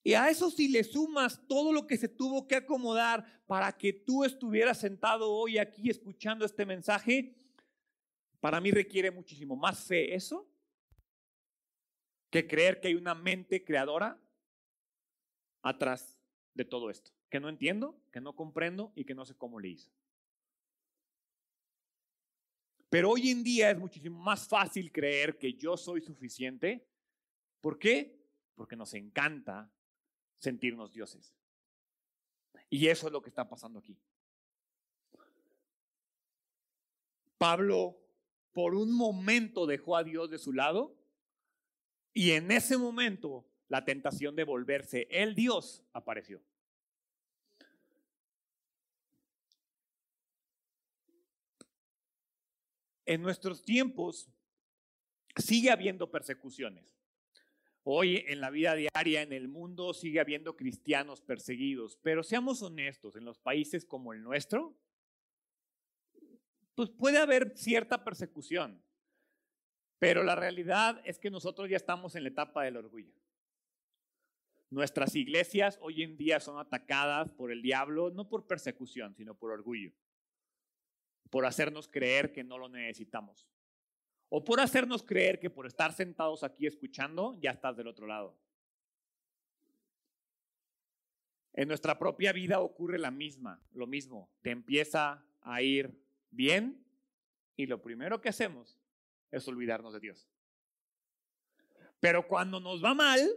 [0.01, 3.91] Y a eso si le sumas todo lo que se tuvo que acomodar para que
[3.91, 7.35] tú estuvieras sentado hoy aquí escuchando este mensaje,
[8.39, 10.49] Para mí requiere muchísimo más fe eso
[12.29, 14.21] que creer que hay una mente creadora
[15.61, 16.19] atrás
[16.53, 19.69] de todo esto, que no entiendo, que no comprendo y que no sé cómo le
[19.69, 19.91] hizo.
[22.89, 26.87] Pero hoy en día es muchísimo más fácil creer que yo soy suficiente.
[27.61, 28.19] ¿Por qué?
[28.55, 29.71] Porque nos encanta
[30.39, 31.35] sentirnos dioses.
[32.69, 33.97] Y eso es lo que está pasando aquí.
[37.37, 37.97] Pablo
[38.59, 40.93] por un momento dejó a Dios de su lado
[42.13, 46.43] y en ese momento la tentación de volverse el Dios apareció.
[53.05, 54.29] En nuestros tiempos
[55.37, 56.99] sigue habiendo persecuciones.
[57.83, 63.15] Hoy en la vida diaria en el mundo sigue habiendo cristianos perseguidos, pero seamos honestos,
[63.15, 64.77] en los países como el nuestro,
[66.79, 68.81] pues puede haber cierta persecución,
[69.97, 73.13] pero la realidad es que nosotros ya estamos en la etapa del orgullo.
[74.69, 79.51] Nuestras iglesias hoy en día son atacadas por el diablo, no por persecución, sino por
[79.51, 79.91] orgullo
[81.29, 83.45] por hacernos creer que no lo necesitamos.
[84.29, 88.39] O por hacernos creer que por estar sentados aquí escuchando, ya estás del otro lado.
[91.51, 94.31] En nuestra propia vida ocurre la misma, lo mismo.
[94.41, 96.85] Te empieza a ir bien
[97.55, 98.79] y lo primero que hacemos
[99.31, 100.29] es olvidarnos de Dios.
[101.99, 103.29] Pero cuando nos va mal,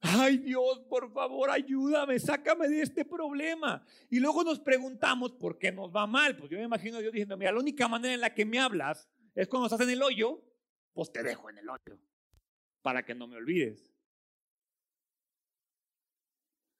[0.00, 3.84] ay Dios, por favor, ayúdame, sácame de este problema.
[4.10, 6.36] Y luego nos preguntamos por qué nos va mal.
[6.36, 9.08] Pues yo me imagino Dios diciendo, mira, la única manera en la que me hablas
[9.34, 10.42] es cuando estás en el hoyo,
[10.92, 11.98] pues te dejo en el hoyo,
[12.82, 13.90] para que no me olvides.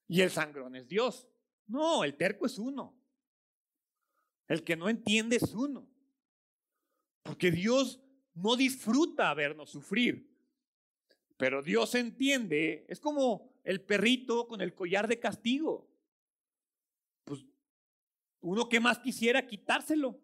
[0.07, 1.27] Y el sangrón es Dios.
[1.67, 2.95] No, el terco es uno.
[4.49, 5.89] El que no entiende es uno.
[7.23, 8.01] Porque Dios
[8.35, 10.31] no disfruta vernos sufrir.
[11.37, 15.89] Pero Dios entiende, es como el perrito con el collar de castigo.
[17.25, 17.45] Pues
[18.41, 20.21] uno que más quisiera quitárselo.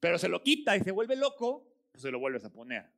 [0.00, 2.90] Pero se lo quita y se vuelve loco, pues se lo vuelves a poner.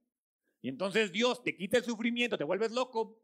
[0.60, 3.20] Y entonces Dios te quita el sufrimiento, te vuelves loco,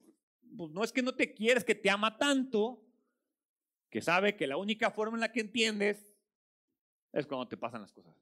[0.57, 2.85] pues no es que no te quieres, que te ama tanto,
[3.91, 6.12] que sabe que la única forma en la que entiendes
[7.13, 8.15] es cuando te pasan las cosas.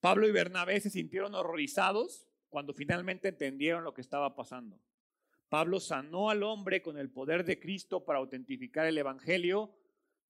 [0.00, 4.80] Pablo y Bernabé se sintieron horrorizados cuando finalmente entendieron lo que estaba pasando.
[5.48, 9.74] Pablo sanó al hombre con el poder de Cristo para autentificar el Evangelio,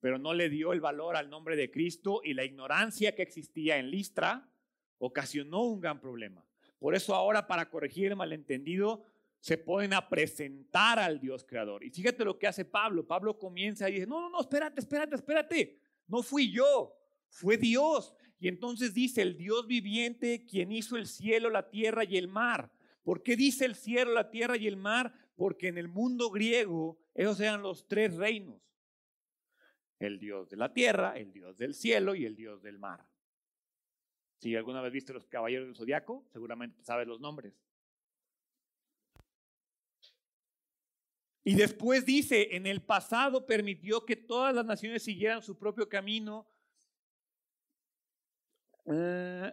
[0.00, 3.76] pero no le dio el valor al nombre de Cristo y la ignorancia que existía
[3.76, 4.50] en Listra
[4.98, 6.44] ocasionó un gran problema.
[6.78, 9.04] Por eso ahora para corregir el malentendido
[9.40, 11.82] se ponen a presentar al Dios creador.
[11.82, 13.06] Y fíjate lo que hace Pablo.
[13.06, 15.78] Pablo comienza y dice, no, no, no, espérate, espérate, espérate.
[16.06, 16.94] No fui yo,
[17.28, 18.14] fue Dios.
[18.38, 22.70] Y entonces dice el Dios viviente, quien hizo el cielo, la tierra y el mar.
[23.02, 25.12] ¿Por qué dice el cielo, la tierra y el mar?
[25.36, 28.60] Porque en el mundo griego esos eran los tres reinos.
[29.98, 33.06] El Dios de la tierra, el Dios del cielo y el Dios del mar.
[34.38, 37.54] Si alguna vez viste los caballeros del zodiaco, seguramente sabes los nombres.
[41.42, 46.46] Y después dice, en el pasado permitió que todas las naciones siguieran su propio camino
[48.86, 49.52] eh,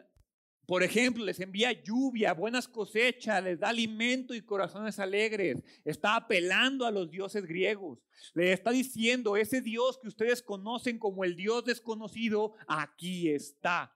[0.66, 5.64] por ejemplo, les envía lluvia, buenas cosechas, les da alimento y corazones alegres.
[5.86, 8.00] Está apelando a los dioses griegos.
[8.34, 13.96] Le está diciendo, ese Dios que ustedes conocen como el Dios desconocido, aquí está.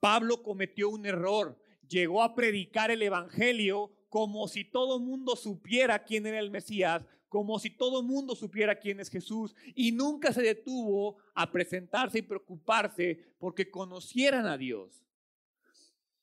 [0.00, 1.56] Pablo cometió un error.
[1.86, 7.58] Llegó a predicar el Evangelio como si todo mundo supiera quién era el Mesías, como
[7.58, 13.34] si todo mundo supiera quién es Jesús y nunca se detuvo a presentarse y preocuparse
[13.38, 15.02] porque conocieran a Dios.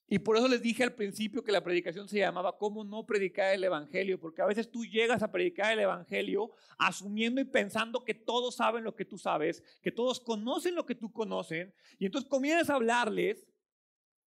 [0.08, 3.56] Y por eso les dije al principio que la predicación se llamaba ¿Cómo no predicar
[3.56, 4.20] el Evangelio?
[4.20, 8.84] Porque a veces tú llegas a predicar el Evangelio asumiendo y pensando que todos saben
[8.84, 12.76] lo que tú sabes, que todos conocen lo que tú conoces, y entonces comienzas a
[12.76, 13.48] hablarles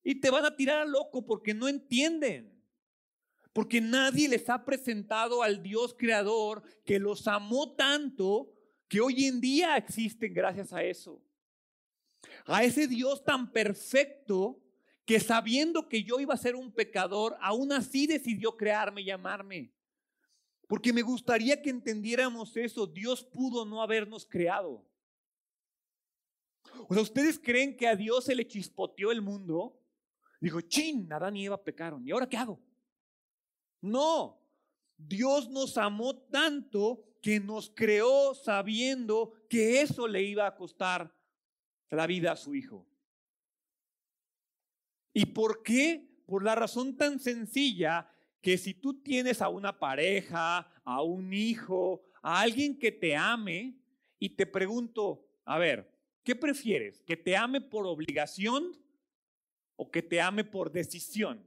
[0.03, 2.52] y te van a tirar a loco porque no entienden.
[3.53, 8.51] Porque nadie les ha presentado al Dios creador que los amó tanto
[8.89, 11.23] que hoy en día existen gracias a eso.
[12.47, 14.63] A ese Dios tan perfecto
[15.05, 19.73] que sabiendo que yo iba a ser un pecador, aún así decidió crearme y llamarme.
[20.67, 22.87] Porque me gustaría que entendiéramos eso.
[22.87, 24.87] Dios pudo no habernos creado.
[26.89, 29.79] O sea, ¿ustedes creen que a Dios se le chispoteó el mundo?
[30.41, 32.07] Dijo, chin, Adán y Eva pecaron.
[32.07, 32.59] ¿Y ahora qué hago?
[33.83, 34.41] No,
[34.97, 41.15] Dios nos amó tanto que nos creó sabiendo que eso le iba a costar
[41.91, 42.87] la vida a su hijo.
[45.13, 46.09] ¿Y por qué?
[46.25, 48.09] Por la razón tan sencilla
[48.41, 53.77] que si tú tienes a una pareja, a un hijo, a alguien que te ame,
[54.23, 57.03] y te pregunto, a ver, ¿qué prefieres?
[57.03, 58.81] ¿Que te ame por obligación
[59.75, 61.45] o que te ame por decisión?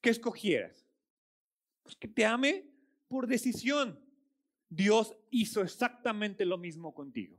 [0.00, 0.83] ¿Qué escogieras?
[1.84, 2.64] Pues que te ame
[3.06, 4.00] por decisión.
[4.68, 7.38] Dios hizo exactamente lo mismo contigo.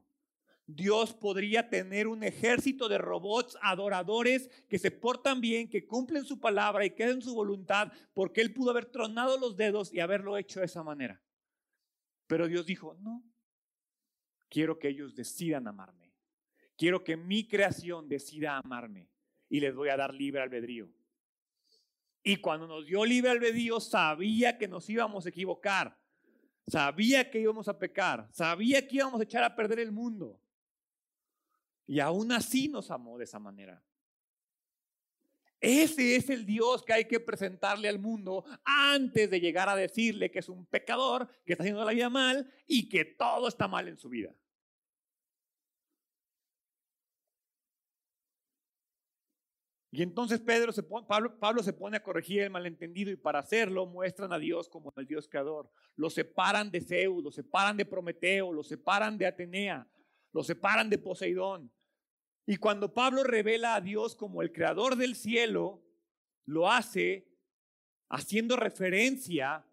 [0.67, 6.39] Dios podría tener un ejército de robots adoradores que se portan bien, que cumplen su
[6.39, 10.37] palabra y que hacen su voluntad, porque Él pudo haber tronado los dedos y haberlo
[10.37, 11.21] hecho de esa manera.
[12.25, 13.23] Pero Dios dijo, no,
[14.49, 16.13] quiero que ellos decidan amarme.
[16.77, 19.09] Quiero que mi creación decida amarme
[19.49, 20.89] y les voy a dar libre albedrío.
[22.27, 25.95] Y cuando nos dio libre albedrío, sabía que nos íbamos a equivocar,
[26.65, 30.41] sabía que íbamos a pecar, sabía que íbamos a echar a perder el mundo.
[31.85, 33.79] Y aún así nos amó de esa manera.
[35.61, 40.31] Ese es el Dios que hay que presentarle al mundo antes de llegar a decirle
[40.31, 43.87] que es un pecador, que está haciendo la vida mal y que todo está mal
[43.87, 44.33] en su vida.
[49.95, 53.85] Y entonces Pedro se Pablo, Pablo se pone a corregir el malentendido y para hacerlo
[53.85, 55.71] muestran a Dios como el Dios creador.
[55.95, 59.87] Lo separan de Zeus, lo separan de Prometeo, lo separan de Atenea,
[60.33, 61.71] lo separan de Poseidón.
[62.45, 65.81] Y cuando Pablo revela a Dios como el creador del cielo,
[66.45, 67.29] lo hace
[68.09, 69.65] haciendo referencia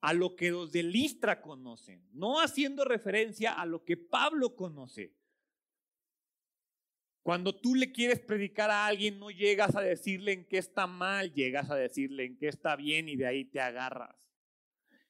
[0.00, 5.12] a lo que los de Listra conocen, no haciendo referencia a lo que Pablo conoce.
[7.22, 11.32] Cuando tú le quieres predicar a alguien, no llegas a decirle en qué está mal,
[11.32, 14.16] llegas a decirle en qué está bien y de ahí te agarras.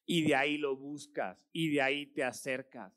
[0.05, 2.93] Y de ahí lo buscas y de ahí te acercas.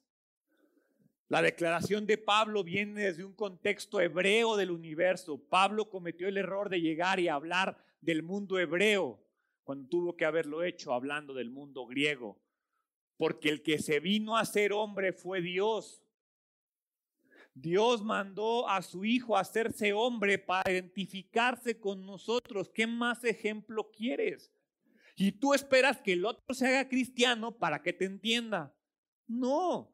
[1.27, 5.41] La declaración de Pablo viene desde un contexto hebreo del universo.
[5.49, 9.23] Pablo cometió el error de llegar y hablar del mundo hebreo
[9.63, 12.39] cuando tuvo que haberlo hecho hablando del mundo griego.
[13.17, 16.04] Porque el que se vino a ser hombre fue Dios.
[17.55, 22.69] Dios mandó a su Hijo a hacerse hombre para identificarse con nosotros.
[22.69, 24.51] ¿Qué más ejemplo quieres?
[25.15, 28.75] Y tú esperas que el otro se haga cristiano para que te entienda.
[29.25, 29.89] No.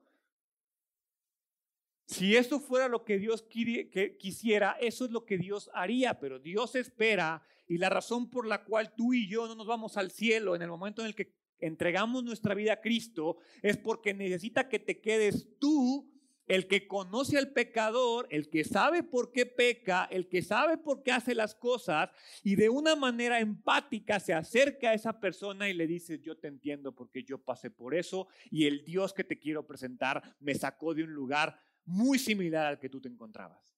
[2.07, 6.75] Si eso fuera lo que Dios quisiera, eso es lo que Dios haría, pero Dios
[6.75, 10.55] espera y la razón por la cual tú y yo no nos vamos al cielo
[10.55, 14.79] en el momento en el que entregamos nuestra vida a Cristo es porque necesita que
[14.79, 16.10] te quedes tú
[16.51, 21.01] el que conoce al pecador, el que sabe por qué peca, el que sabe por
[21.01, 22.09] qué hace las cosas
[22.43, 26.49] y de una manera empática se acerca a esa persona y le dice, yo te
[26.49, 30.93] entiendo porque yo pasé por eso y el Dios que te quiero presentar me sacó
[30.93, 33.73] de un lugar muy similar al que tú te encontrabas.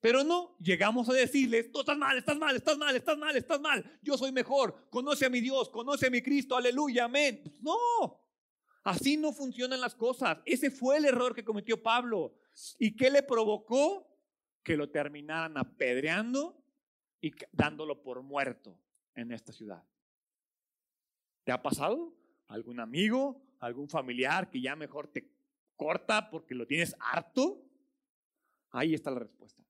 [0.00, 3.60] Pero no, llegamos a decirles, tú estás mal, estás mal, estás mal, estás mal, estás
[3.62, 7.42] mal, yo soy mejor, conoce a mi Dios, conoce a mi Cristo, aleluya, amén.
[7.62, 8.25] No,
[8.86, 10.38] Así no funcionan las cosas.
[10.44, 12.36] Ese fue el error que cometió Pablo.
[12.78, 14.06] ¿Y qué le provocó?
[14.62, 16.64] Que lo terminaran apedreando
[17.20, 18.78] y dándolo por muerto
[19.16, 19.82] en esta ciudad.
[21.42, 22.14] ¿Te ha pasado?
[22.46, 23.42] ¿Algún amigo?
[23.58, 25.32] ¿Algún familiar que ya mejor te
[25.74, 27.64] corta porque lo tienes harto?
[28.70, 29.64] Ahí está la respuesta.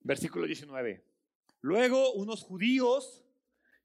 [0.00, 1.04] Versículo 19.
[1.60, 3.23] Luego unos judíos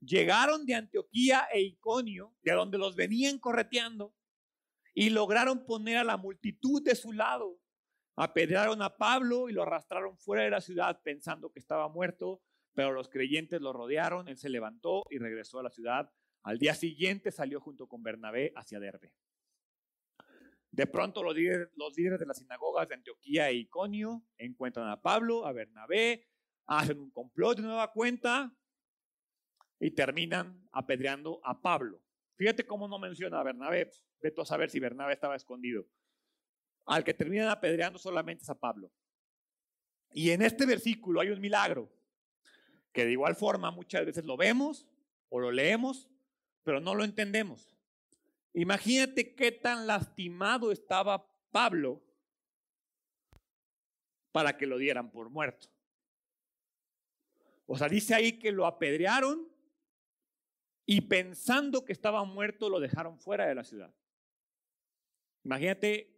[0.01, 4.15] llegaron de Antioquía e Iconio, de donde los venían correteando,
[4.93, 7.59] y lograron poner a la multitud de su lado.
[8.15, 12.41] Apedrearon a Pablo y lo arrastraron fuera de la ciudad pensando que estaba muerto,
[12.73, 16.11] pero los creyentes lo rodearon, él se levantó y regresó a la ciudad.
[16.43, 19.13] Al día siguiente salió junto con Bernabé hacia Derbe.
[20.71, 25.01] De pronto los líderes, los líderes de las sinagogas de Antioquía e Iconio encuentran a
[25.01, 26.27] Pablo, a Bernabé,
[26.67, 28.55] hacen un complot de nueva cuenta,
[29.79, 32.01] y terminan apedreando a Pablo.
[32.35, 33.89] Fíjate cómo no menciona a Bernabé.
[34.21, 35.85] Vete a saber si Bernabé estaba escondido.
[36.85, 38.91] Al que terminan apedreando solamente es a Pablo.
[40.11, 41.89] Y en este versículo hay un milagro,
[42.91, 44.87] que de igual forma muchas veces lo vemos
[45.29, 46.09] o lo leemos,
[46.63, 47.75] pero no lo entendemos.
[48.53, 52.01] Imagínate qué tan lastimado estaba Pablo
[54.31, 55.67] para que lo dieran por muerto.
[57.67, 59.48] O sea, dice ahí que lo apedrearon
[60.91, 63.93] y pensando que estaba muerto lo dejaron fuera de la ciudad.
[65.43, 66.17] Imagínate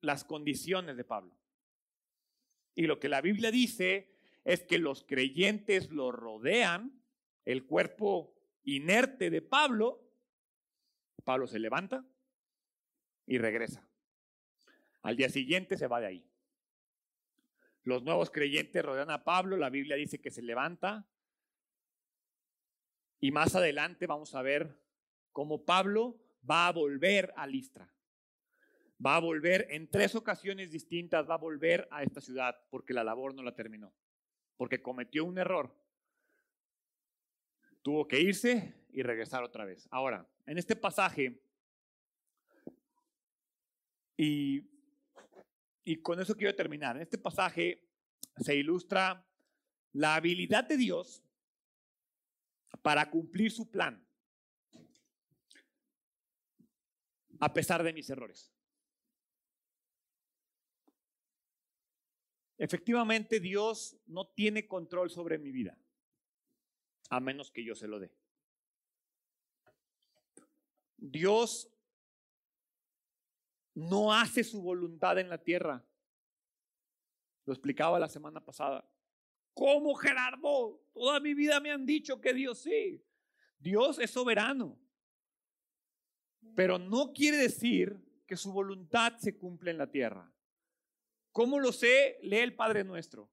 [0.00, 1.38] las condiciones de Pablo.
[2.74, 7.00] Y lo que la Biblia dice es que los creyentes lo rodean,
[7.44, 8.34] el cuerpo
[8.64, 10.02] inerte de Pablo.
[11.22, 12.04] Pablo se levanta
[13.24, 13.88] y regresa.
[15.02, 16.28] Al día siguiente se va de ahí.
[17.84, 21.06] Los nuevos creyentes rodean a Pablo, la Biblia dice que se levanta.
[23.22, 24.78] Y más adelante vamos a ver
[25.32, 27.90] cómo Pablo va a volver a Listra.
[29.04, 33.02] Va a volver en tres ocasiones distintas, va a volver a esta ciudad porque la
[33.02, 33.94] labor no la terminó,
[34.58, 35.74] porque cometió un error.
[37.80, 39.88] Tuvo que irse y regresar otra vez.
[39.90, 41.40] Ahora, en este pasaje,
[44.18, 44.68] y
[45.84, 46.96] y con eso quiero terminar.
[46.96, 47.88] En este pasaje
[48.36, 49.26] se ilustra
[49.92, 51.22] la habilidad de Dios
[52.82, 54.04] para cumplir su plan,
[57.40, 58.52] a pesar de mis errores.
[62.58, 65.76] Efectivamente, Dios no tiene control sobre mi vida,
[67.10, 68.12] a menos que yo se lo dé.
[70.96, 71.68] Dios
[73.74, 75.84] no hace su voluntad en la tierra.
[77.44, 78.88] Lo explicaba la semana pasada.
[79.54, 80.80] ¿Cómo Gerardo?
[80.92, 83.04] Toda mi vida me han dicho que Dios sí.
[83.58, 84.78] Dios es soberano.
[86.54, 87.96] Pero no quiere decir
[88.26, 90.32] que su voluntad se cumple en la tierra.
[91.30, 92.18] ¿Cómo lo sé?
[92.22, 93.30] Lee el Padre Nuestro.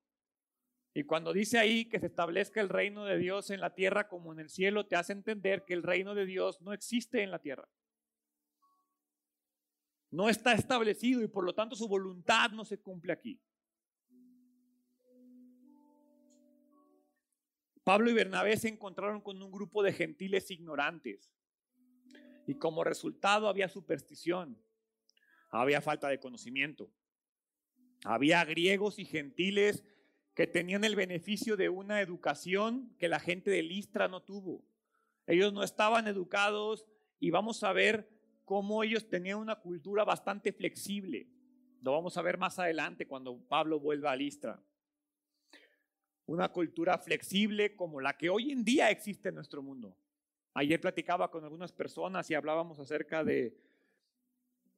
[0.94, 4.34] Y cuando dice ahí que se establezca el reino de Dios en la tierra como
[4.34, 7.40] en el cielo, te hace entender que el reino de Dios no existe en la
[7.40, 7.70] tierra
[10.12, 13.40] no está establecido y por lo tanto su voluntad no se cumple aquí.
[17.90, 21.34] Pablo y Bernabé se encontraron con un grupo de gentiles ignorantes
[22.46, 24.62] y como resultado había superstición,
[25.50, 26.92] había falta de conocimiento,
[28.04, 29.84] había griegos y gentiles
[30.36, 34.64] que tenían el beneficio de una educación que la gente de Listra no tuvo.
[35.26, 36.86] Ellos no estaban educados
[37.20, 38.08] y vamos a ver
[38.46, 41.28] cómo ellos tenían una cultura bastante flexible.
[41.82, 44.64] Lo vamos a ver más adelante cuando Pablo vuelva a Listra.
[46.30, 49.96] Una cultura flexible como la que hoy en día existe en nuestro mundo.
[50.54, 53.58] Ayer platicaba con algunas personas y hablábamos acerca de,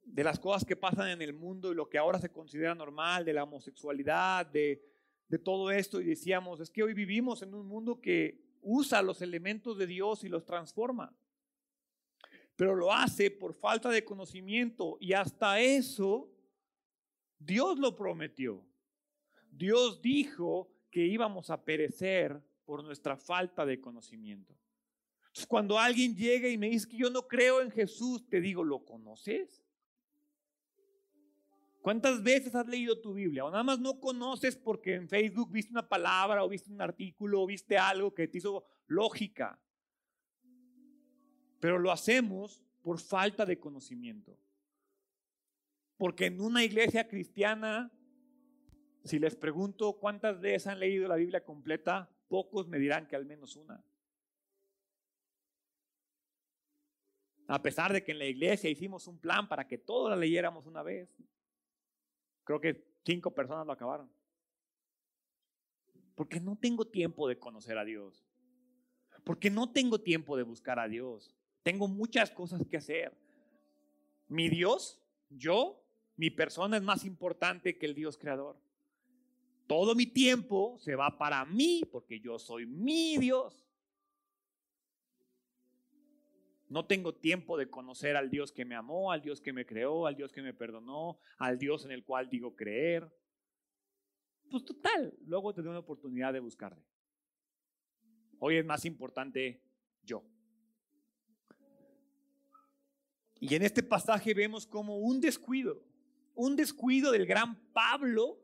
[0.02, 3.26] de las cosas que pasan en el mundo y lo que ahora se considera normal,
[3.26, 4.82] de la homosexualidad, de,
[5.28, 6.00] de todo esto.
[6.00, 10.24] Y decíamos, es que hoy vivimos en un mundo que usa los elementos de Dios
[10.24, 11.14] y los transforma
[12.56, 16.30] pero lo hace por falta de conocimiento y hasta eso
[17.38, 18.64] Dios lo prometió.
[19.50, 24.56] Dios dijo que íbamos a perecer por nuestra falta de conocimiento.
[25.22, 28.62] Entonces, cuando alguien llega y me dice que yo no creo en Jesús, te digo,
[28.62, 29.64] ¿lo conoces?
[31.80, 33.44] ¿Cuántas veces has leído tu Biblia?
[33.44, 37.42] O nada más no conoces porque en Facebook viste una palabra o viste un artículo
[37.42, 39.58] o viste algo que te hizo lógica
[41.62, 44.36] pero lo hacemos por falta de conocimiento.
[45.96, 47.92] Porque en una iglesia cristiana,
[49.04, 53.24] si les pregunto cuántas veces han leído la Biblia completa, pocos me dirán que al
[53.24, 53.82] menos una.
[57.48, 60.66] A pesar de que en la iglesia hicimos un plan para que todos la leyéramos
[60.66, 61.14] una vez,
[62.44, 64.10] creo que cinco personas lo acabaron.
[66.14, 68.24] Porque no tengo tiempo de conocer a Dios.
[69.24, 71.34] Porque no tengo tiempo de buscar a Dios.
[71.62, 73.16] Tengo muchas cosas que hacer.
[74.28, 75.84] Mi Dios, yo,
[76.16, 78.56] mi persona es más importante que el Dios creador.
[79.72, 83.66] Todo mi tiempo se va para mí porque yo soy mi Dios.
[86.68, 90.06] No tengo tiempo de conocer al Dios que me amó, al Dios que me creó,
[90.06, 93.10] al Dios que me perdonó, al Dios en el cual digo creer.
[94.50, 96.84] Pues total, luego tendré una oportunidad de buscarle.
[98.40, 99.62] Hoy es más importante
[100.02, 100.22] yo.
[103.40, 105.82] Y en este pasaje vemos como un descuido,
[106.34, 108.38] un descuido del gran Pablo,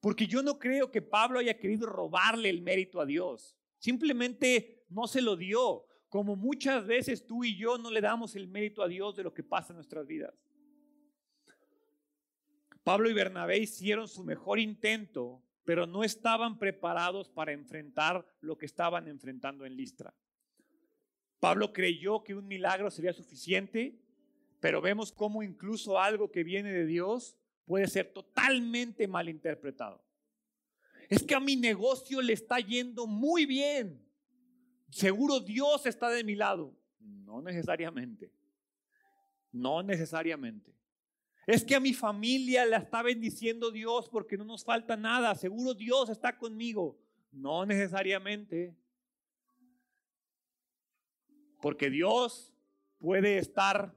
[0.00, 5.06] porque yo no creo que Pablo haya querido robarle el mérito a Dios, simplemente no
[5.06, 8.88] se lo dio, como muchas veces tú y yo no le damos el mérito a
[8.88, 10.34] Dios de lo que pasa en nuestras vidas.
[12.84, 18.66] Pablo y Bernabé hicieron su mejor intento, pero no estaban preparados para enfrentar lo que
[18.66, 20.14] estaban enfrentando en Listra.
[21.40, 23.98] Pablo creyó que un milagro sería suficiente,
[24.60, 27.36] pero vemos cómo incluso algo que viene de Dios
[27.66, 30.02] puede ser totalmente malinterpretado.
[31.08, 34.02] Es que a mi negocio le está yendo muy bien.
[34.90, 36.74] Seguro Dios está de mi lado.
[37.00, 38.32] No necesariamente.
[39.52, 40.74] No necesariamente.
[41.46, 45.34] Es que a mi familia la está bendiciendo Dios porque no nos falta nada.
[45.34, 46.98] Seguro Dios está conmigo.
[47.30, 48.76] No necesariamente.
[51.60, 52.52] Porque Dios
[52.98, 53.94] puede estar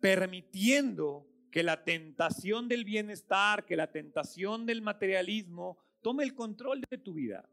[0.00, 6.98] permitiendo que la tentación del bienestar, que la tentación del materialismo tome el control de
[6.98, 7.48] tu vida.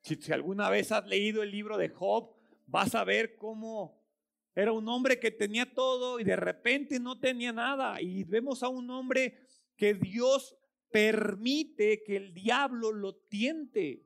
[0.00, 2.34] Si, alguna vez has leído el libro de Job,
[2.66, 4.02] vas a ver cómo
[4.54, 8.00] era un hombre que tenía todo y de repente no tenía nada.
[8.00, 9.38] Y vemos a un hombre
[9.76, 10.56] que Dios
[10.90, 14.02] permite que el diablo lo tiente.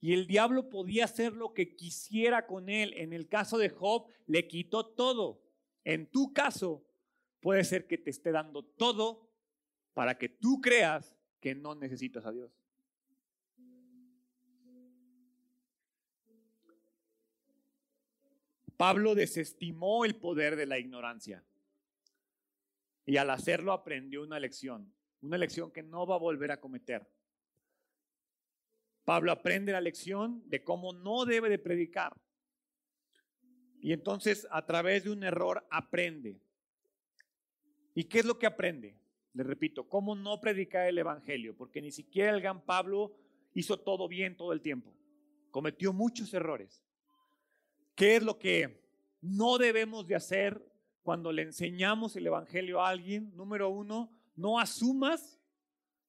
[0.00, 2.94] Y el diablo podía hacer lo que quisiera con él.
[2.94, 5.43] En el caso de Job, le quitó todo.
[5.84, 6.84] En tu caso,
[7.40, 9.30] puede ser que te esté dando todo
[9.92, 12.50] para que tú creas que no necesitas a Dios.
[18.76, 21.44] Pablo desestimó el poder de la ignorancia
[23.06, 24.92] y al hacerlo aprendió una lección.
[25.20, 27.08] Una lección que no va a volver a cometer.
[29.04, 32.14] Pablo aprende la lección de cómo no debe de predicar.
[33.84, 36.40] Y entonces a través de un error aprende.
[37.94, 38.96] ¿Y qué es lo que aprende?
[39.34, 43.14] Le repito, cómo no predicar el Evangelio, porque ni siquiera el gran Pablo
[43.52, 44.96] hizo todo bien todo el tiempo.
[45.50, 46.82] Cometió muchos errores.
[47.94, 48.82] ¿Qué es lo que
[49.20, 50.66] no debemos de hacer
[51.02, 53.36] cuando le enseñamos el Evangelio a alguien?
[53.36, 55.38] Número uno, no asumas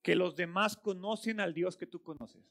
[0.00, 2.42] que los demás conocen al Dios que tú conoces.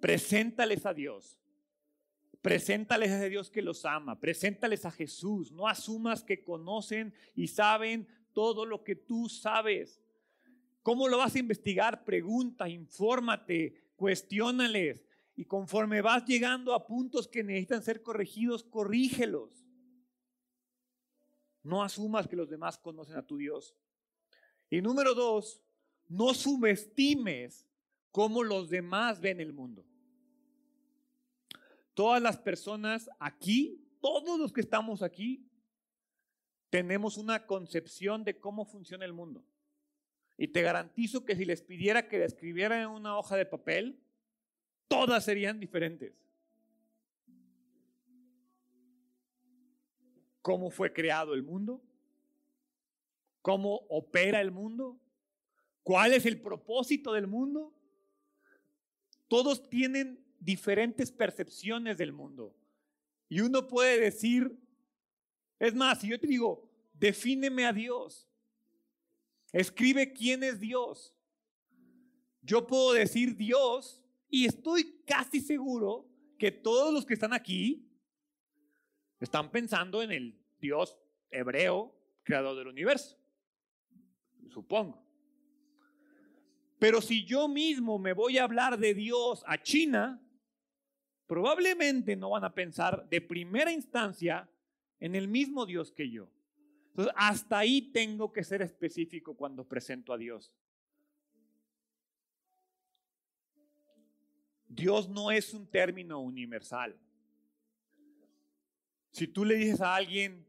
[0.00, 1.38] Preséntales a Dios.
[2.44, 4.20] Preséntales a Dios que los ama.
[4.20, 5.50] Preséntales a Jesús.
[5.50, 9.98] No asumas que conocen y saben todo lo que tú sabes.
[10.82, 12.04] ¿Cómo lo vas a investigar?
[12.04, 15.06] Pregunta, infórmate, cuestiónales.
[15.34, 19.64] Y conforme vas llegando a puntos que necesitan ser corregidos, corrígelos.
[21.62, 23.74] No asumas que los demás conocen a tu Dios.
[24.68, 25.62] Y número dos,
[26.08, 27.66] no subestimes
[28.10, 29.86] cómo los demás ven el mundo.
[31.94, 35.48] Todas las personas aquí, todos los que estamos aquí,
[36.70, 39.44] tenemos una concepción de cómo funciona el mundo.
[40.36, 44.00] Y te garantizo que si les pidiera que escribieran en una hoja de papel,
[44.88, 46.24] todas serían diferentes.
[50.44, 51.82] cómo fue creado el mundo,
[53.40, 55.00] cómo opera el mundo,
[55.82, 57.72] cuál es el propósito del mundo.
[59.26, 62.54] Todos tienen diferentes percepciones del mundo.
[63.28, 64.56] Y uno puede decir,
[65.58, 68.28] es más, si yo te digo, defíneme a Dios,
[69.52, 71.14] escribe quién es Dios.
[72.42, 76.06] Yo puedo decir Dios y estoy casi seguro
[76.38, 77.88] que todos los que están aquí
[79.18, 80.98] están pensando en el Dios
[81.30, 83.18] hebreo, creador del universo.
[84.50, 85.02] Supongo.
[86.78, 90.20] Pero si yo mismo me voy a hablar de Dios a China,
[91.26, 94.48] probablemente no van a pensar de primera instancia
[95.00, 96.30] en el mismo Dios que yo.
[96.88, 100.52] Entonces, hasta ahí tengo que ser específico cuando presento a Dios.
[104.68, 106.98] Dios no es un término universal.
[109.12, 110.46] Si tú le dices a alguien,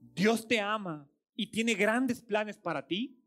[0.00, 3.22] Dios te ama y tiene grandes planes para ti,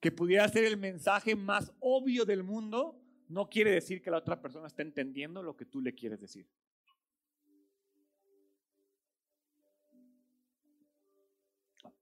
[0.00, 2.97] que pudiera ser el mensaje más obvio del mundo,
[3.28, 6.48] no quiere decir que la otra persona esté entendiendo lo que tú le quieres decir.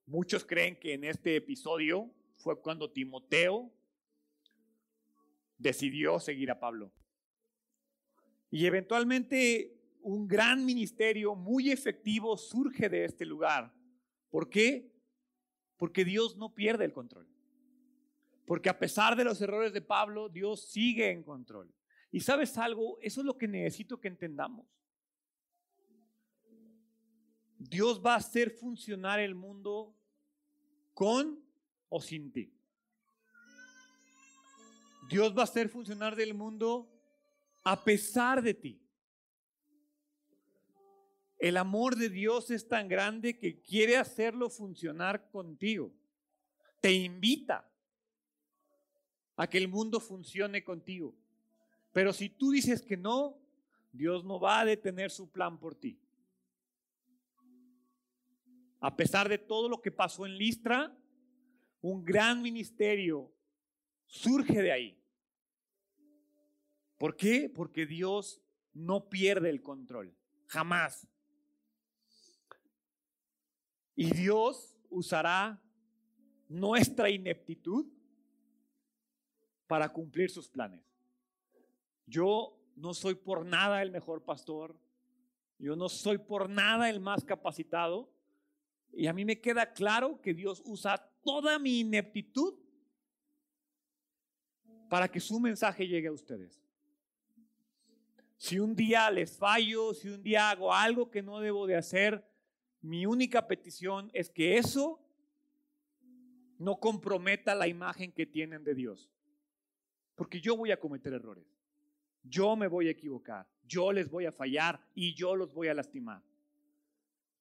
[0.06, 3.72] Muchos creen que en este episodio fue cuando Timoteo
[5.58, 6.92] decidió seguir a Pablo.
[8.50, 13.74] Y eventualmente un gran ministerio muy efectivo surge de este lugar.
[14.30, 14.92] ¿Por qué?
[15.76, 17.35] Porque Dios no pierde el control.
[18.46, 21.74] Porque a pesar de los errores de Pablo, Dios sigue en control.
[22.12, 24.66] Y sabes algo, eso es lo que necesito que entendamos.
[27.58, 29.94] Dios va a hacer funcionar el mundo
[30.94, 31.42] con
[31.88, 32.52] o sin ti.
[35.08, 36.88] Dios va a hacer funcionar el mundo
[37.64, 38.80] a pesar de ti.
[41.38, 45.92] El amor de Dios es tan grande que quiere hacerlo funcionar contigo.
[46.80, 47.68] Te invita
[49.36, 51.14] a que el mundo funcione contigo.
[51.92, 53.38] Pero si tú dices que no,
[53.92, 55.98] Dios no va a detener su plan por ti.
[58.80, 60.94] A pesar de todo lo que pasó en Listra,
[61.80, 63.32] un gran ministerio
[64.06, 64.98] surge de ahí.
[66.98, 67.50] ¿Por qué?
[67.54, 68.40] Porque Dios
[68.72, 70.14] no pierde el control,
[70.46, 71.06] jamás.
[73.94, 75.62] Y Dios usará
[76.48, 77.86] nuestra ineptitud
[79.66, 80.82] para cumplir sus planes.
[82.06, 84.76] Yo no soy por nada el mejor pastor,
[85.58, 88.10] yo no soy por nada el más capacitado,
[88.92, 92.54] y a mí me queda claro que Dios usa toda mi ineptitud
[94.88, 96.62] para que su mensaje llegue a ustedes.
[98.36, 102.24] Si un día les fallo, si un día hago algo que no debo de hacer,
[102.82, 105.00] mi única petición es que eso
[106.58, 109.10] no comprometa la imagen que tienen de Dios.
[110.16, 111.46] Porque yo voy a cometer errores.
[112.24, 113.46] Yo me voy a equivocar.
[113.64, 116.22] Yo les voy a fallar y yo los voy a lastimar.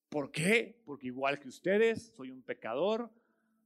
[0.09, 0.82] ¿Por qué?
[0.86, 3.09] Porque igual que ustedes, soy un pecador.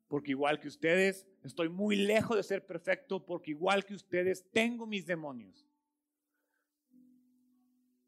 [0.08, 3.26] Porque igual que ustedes, estoy muy lejos de ser perfecto.
[3.26, 5.68] Porque igual que ustedes, tengo mis demonios.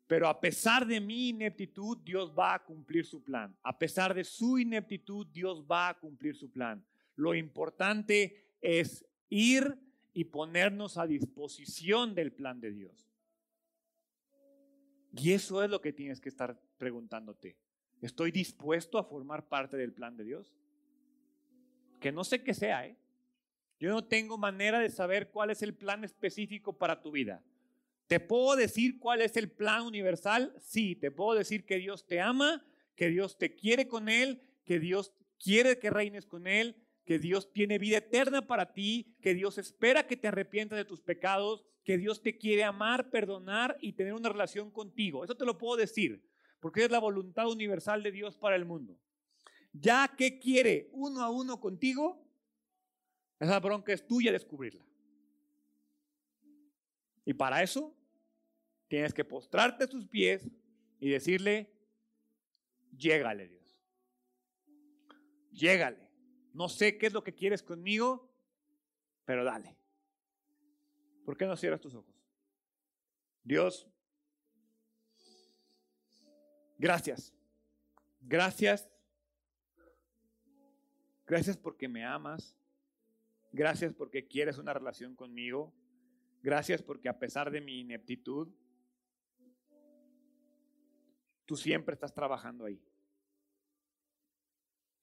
[0.07, 3.55] Pero a pesar de mi ineptitud, Dios va a cumplir su plan.
[3.63, 6.85] A pesar de su ineptitud, Dios va a cumplir su plan.
[7.15, 9.77] Lo importante es ir
[10.13, 13.11] y ponernos a disposición del plan de Dios.
[15.13, 17.57] Y eso es lo que tienes que estar preguntándote.
[18.01, 20.55] ¿Estoy dispuesto a formar parte del plan de Dios?
[21.99, 22.97] Que no sé qué sea, ¿eh?
[23.79, 27.43] Yo no tengo manera de saber cuál es el plan específico para tu vida.
[28.07, 30.53] ¿Te puedo decir cuál es el plan universal?
[30.59, 32.63] Sí, te puedo decir que Dios te ama,
[32.95, 37.51] que Dios te quiere con Él, que Dios quiere que reines con Él, que Dios
[37.51, 41.97] tiene vida eterna para ti, que Dios espera que te arrepientas de tus pecados, que
[41.97, 45.23] Dios te quiere amar, perdonar y tener una relación contigo.
[45.23, 46.23] Eso te lo puedo decir,
[46.59, 48.97] porque es la voluntad universal de Dios para el mundo.
[49.73, 52.23] Ya que quiere uno a uno contigo,
[53.39, 54.85] esa bronca es tuya descubrirla.
[57.25, 57.95] Y para eso
[58.91, 60.51] Tienes que postrarte a sus pies
[60.99, 61.71] y decirle,
[62.91, 63.79] llégale Dios.
[65.53, 66.10] Llégale.
[66.53, 68.29] No sé qué es lo que quieres conmigo,
[69.25, 69.77] pero dale.
[71.25, 72.13] ¿Por qué no cierras tus ojos?
[73.43, 73.87] Dios,
[76.77, 77.33] gracias.
[78.21, 78.89] Gracias.
[81.25, 82.55] Gracias porque me amas.
[83.51, 85.73] Gracias porque quieres una relación conmigo.
[86.43, 88.49] Gracias porque a pesar de mi ineptitud,
[91.51, 92.81] Tú siempre estás trabajando ahí.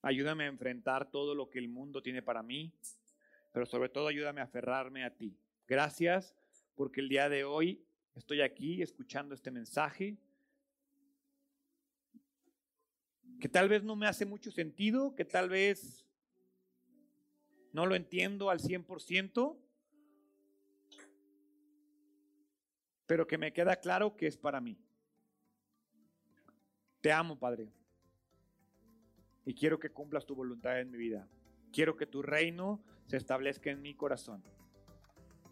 [0.01, 2.73] Ayúdame a enfrentar todo lo que el mundo tiene para mí,
[3.51, 5.37] pero sobre todo ayúdame a aferrarme a ti.
[5.67, 6.35] Gracias
[6.75, 7.83] porque el día de hoy
[8.15, 10.17] estoy aquí escuchando este mensaje
[13.39, 16.05] que tal vez no me hace mucho sentido, que tal vez
[17.71, 19.57] no lo entiendo al 100%,
[23.05, 24.77] pero que me queda claro que es para mí.
[27.01, 27.71] Te amo, Padre.
[29.45, 31.27] Y quiero que cumplas tu voluntad en mi vida.
[31.71, 34.43] Quiero que tu reino se establezca en mi corazón.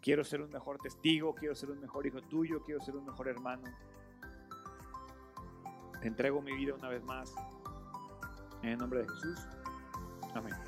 [0.00, 3.28] Quiero ser un mejor testigo, quiero ser un mejor hijo tuyo, quiero ser un mejor
[3.28, 3.64] hermano.
[6.00, 7.34] Te entrego mi vida una vez más.
[8.62, 9.40] En el nombre de Jesús.
[10.34, 10.67] Amén.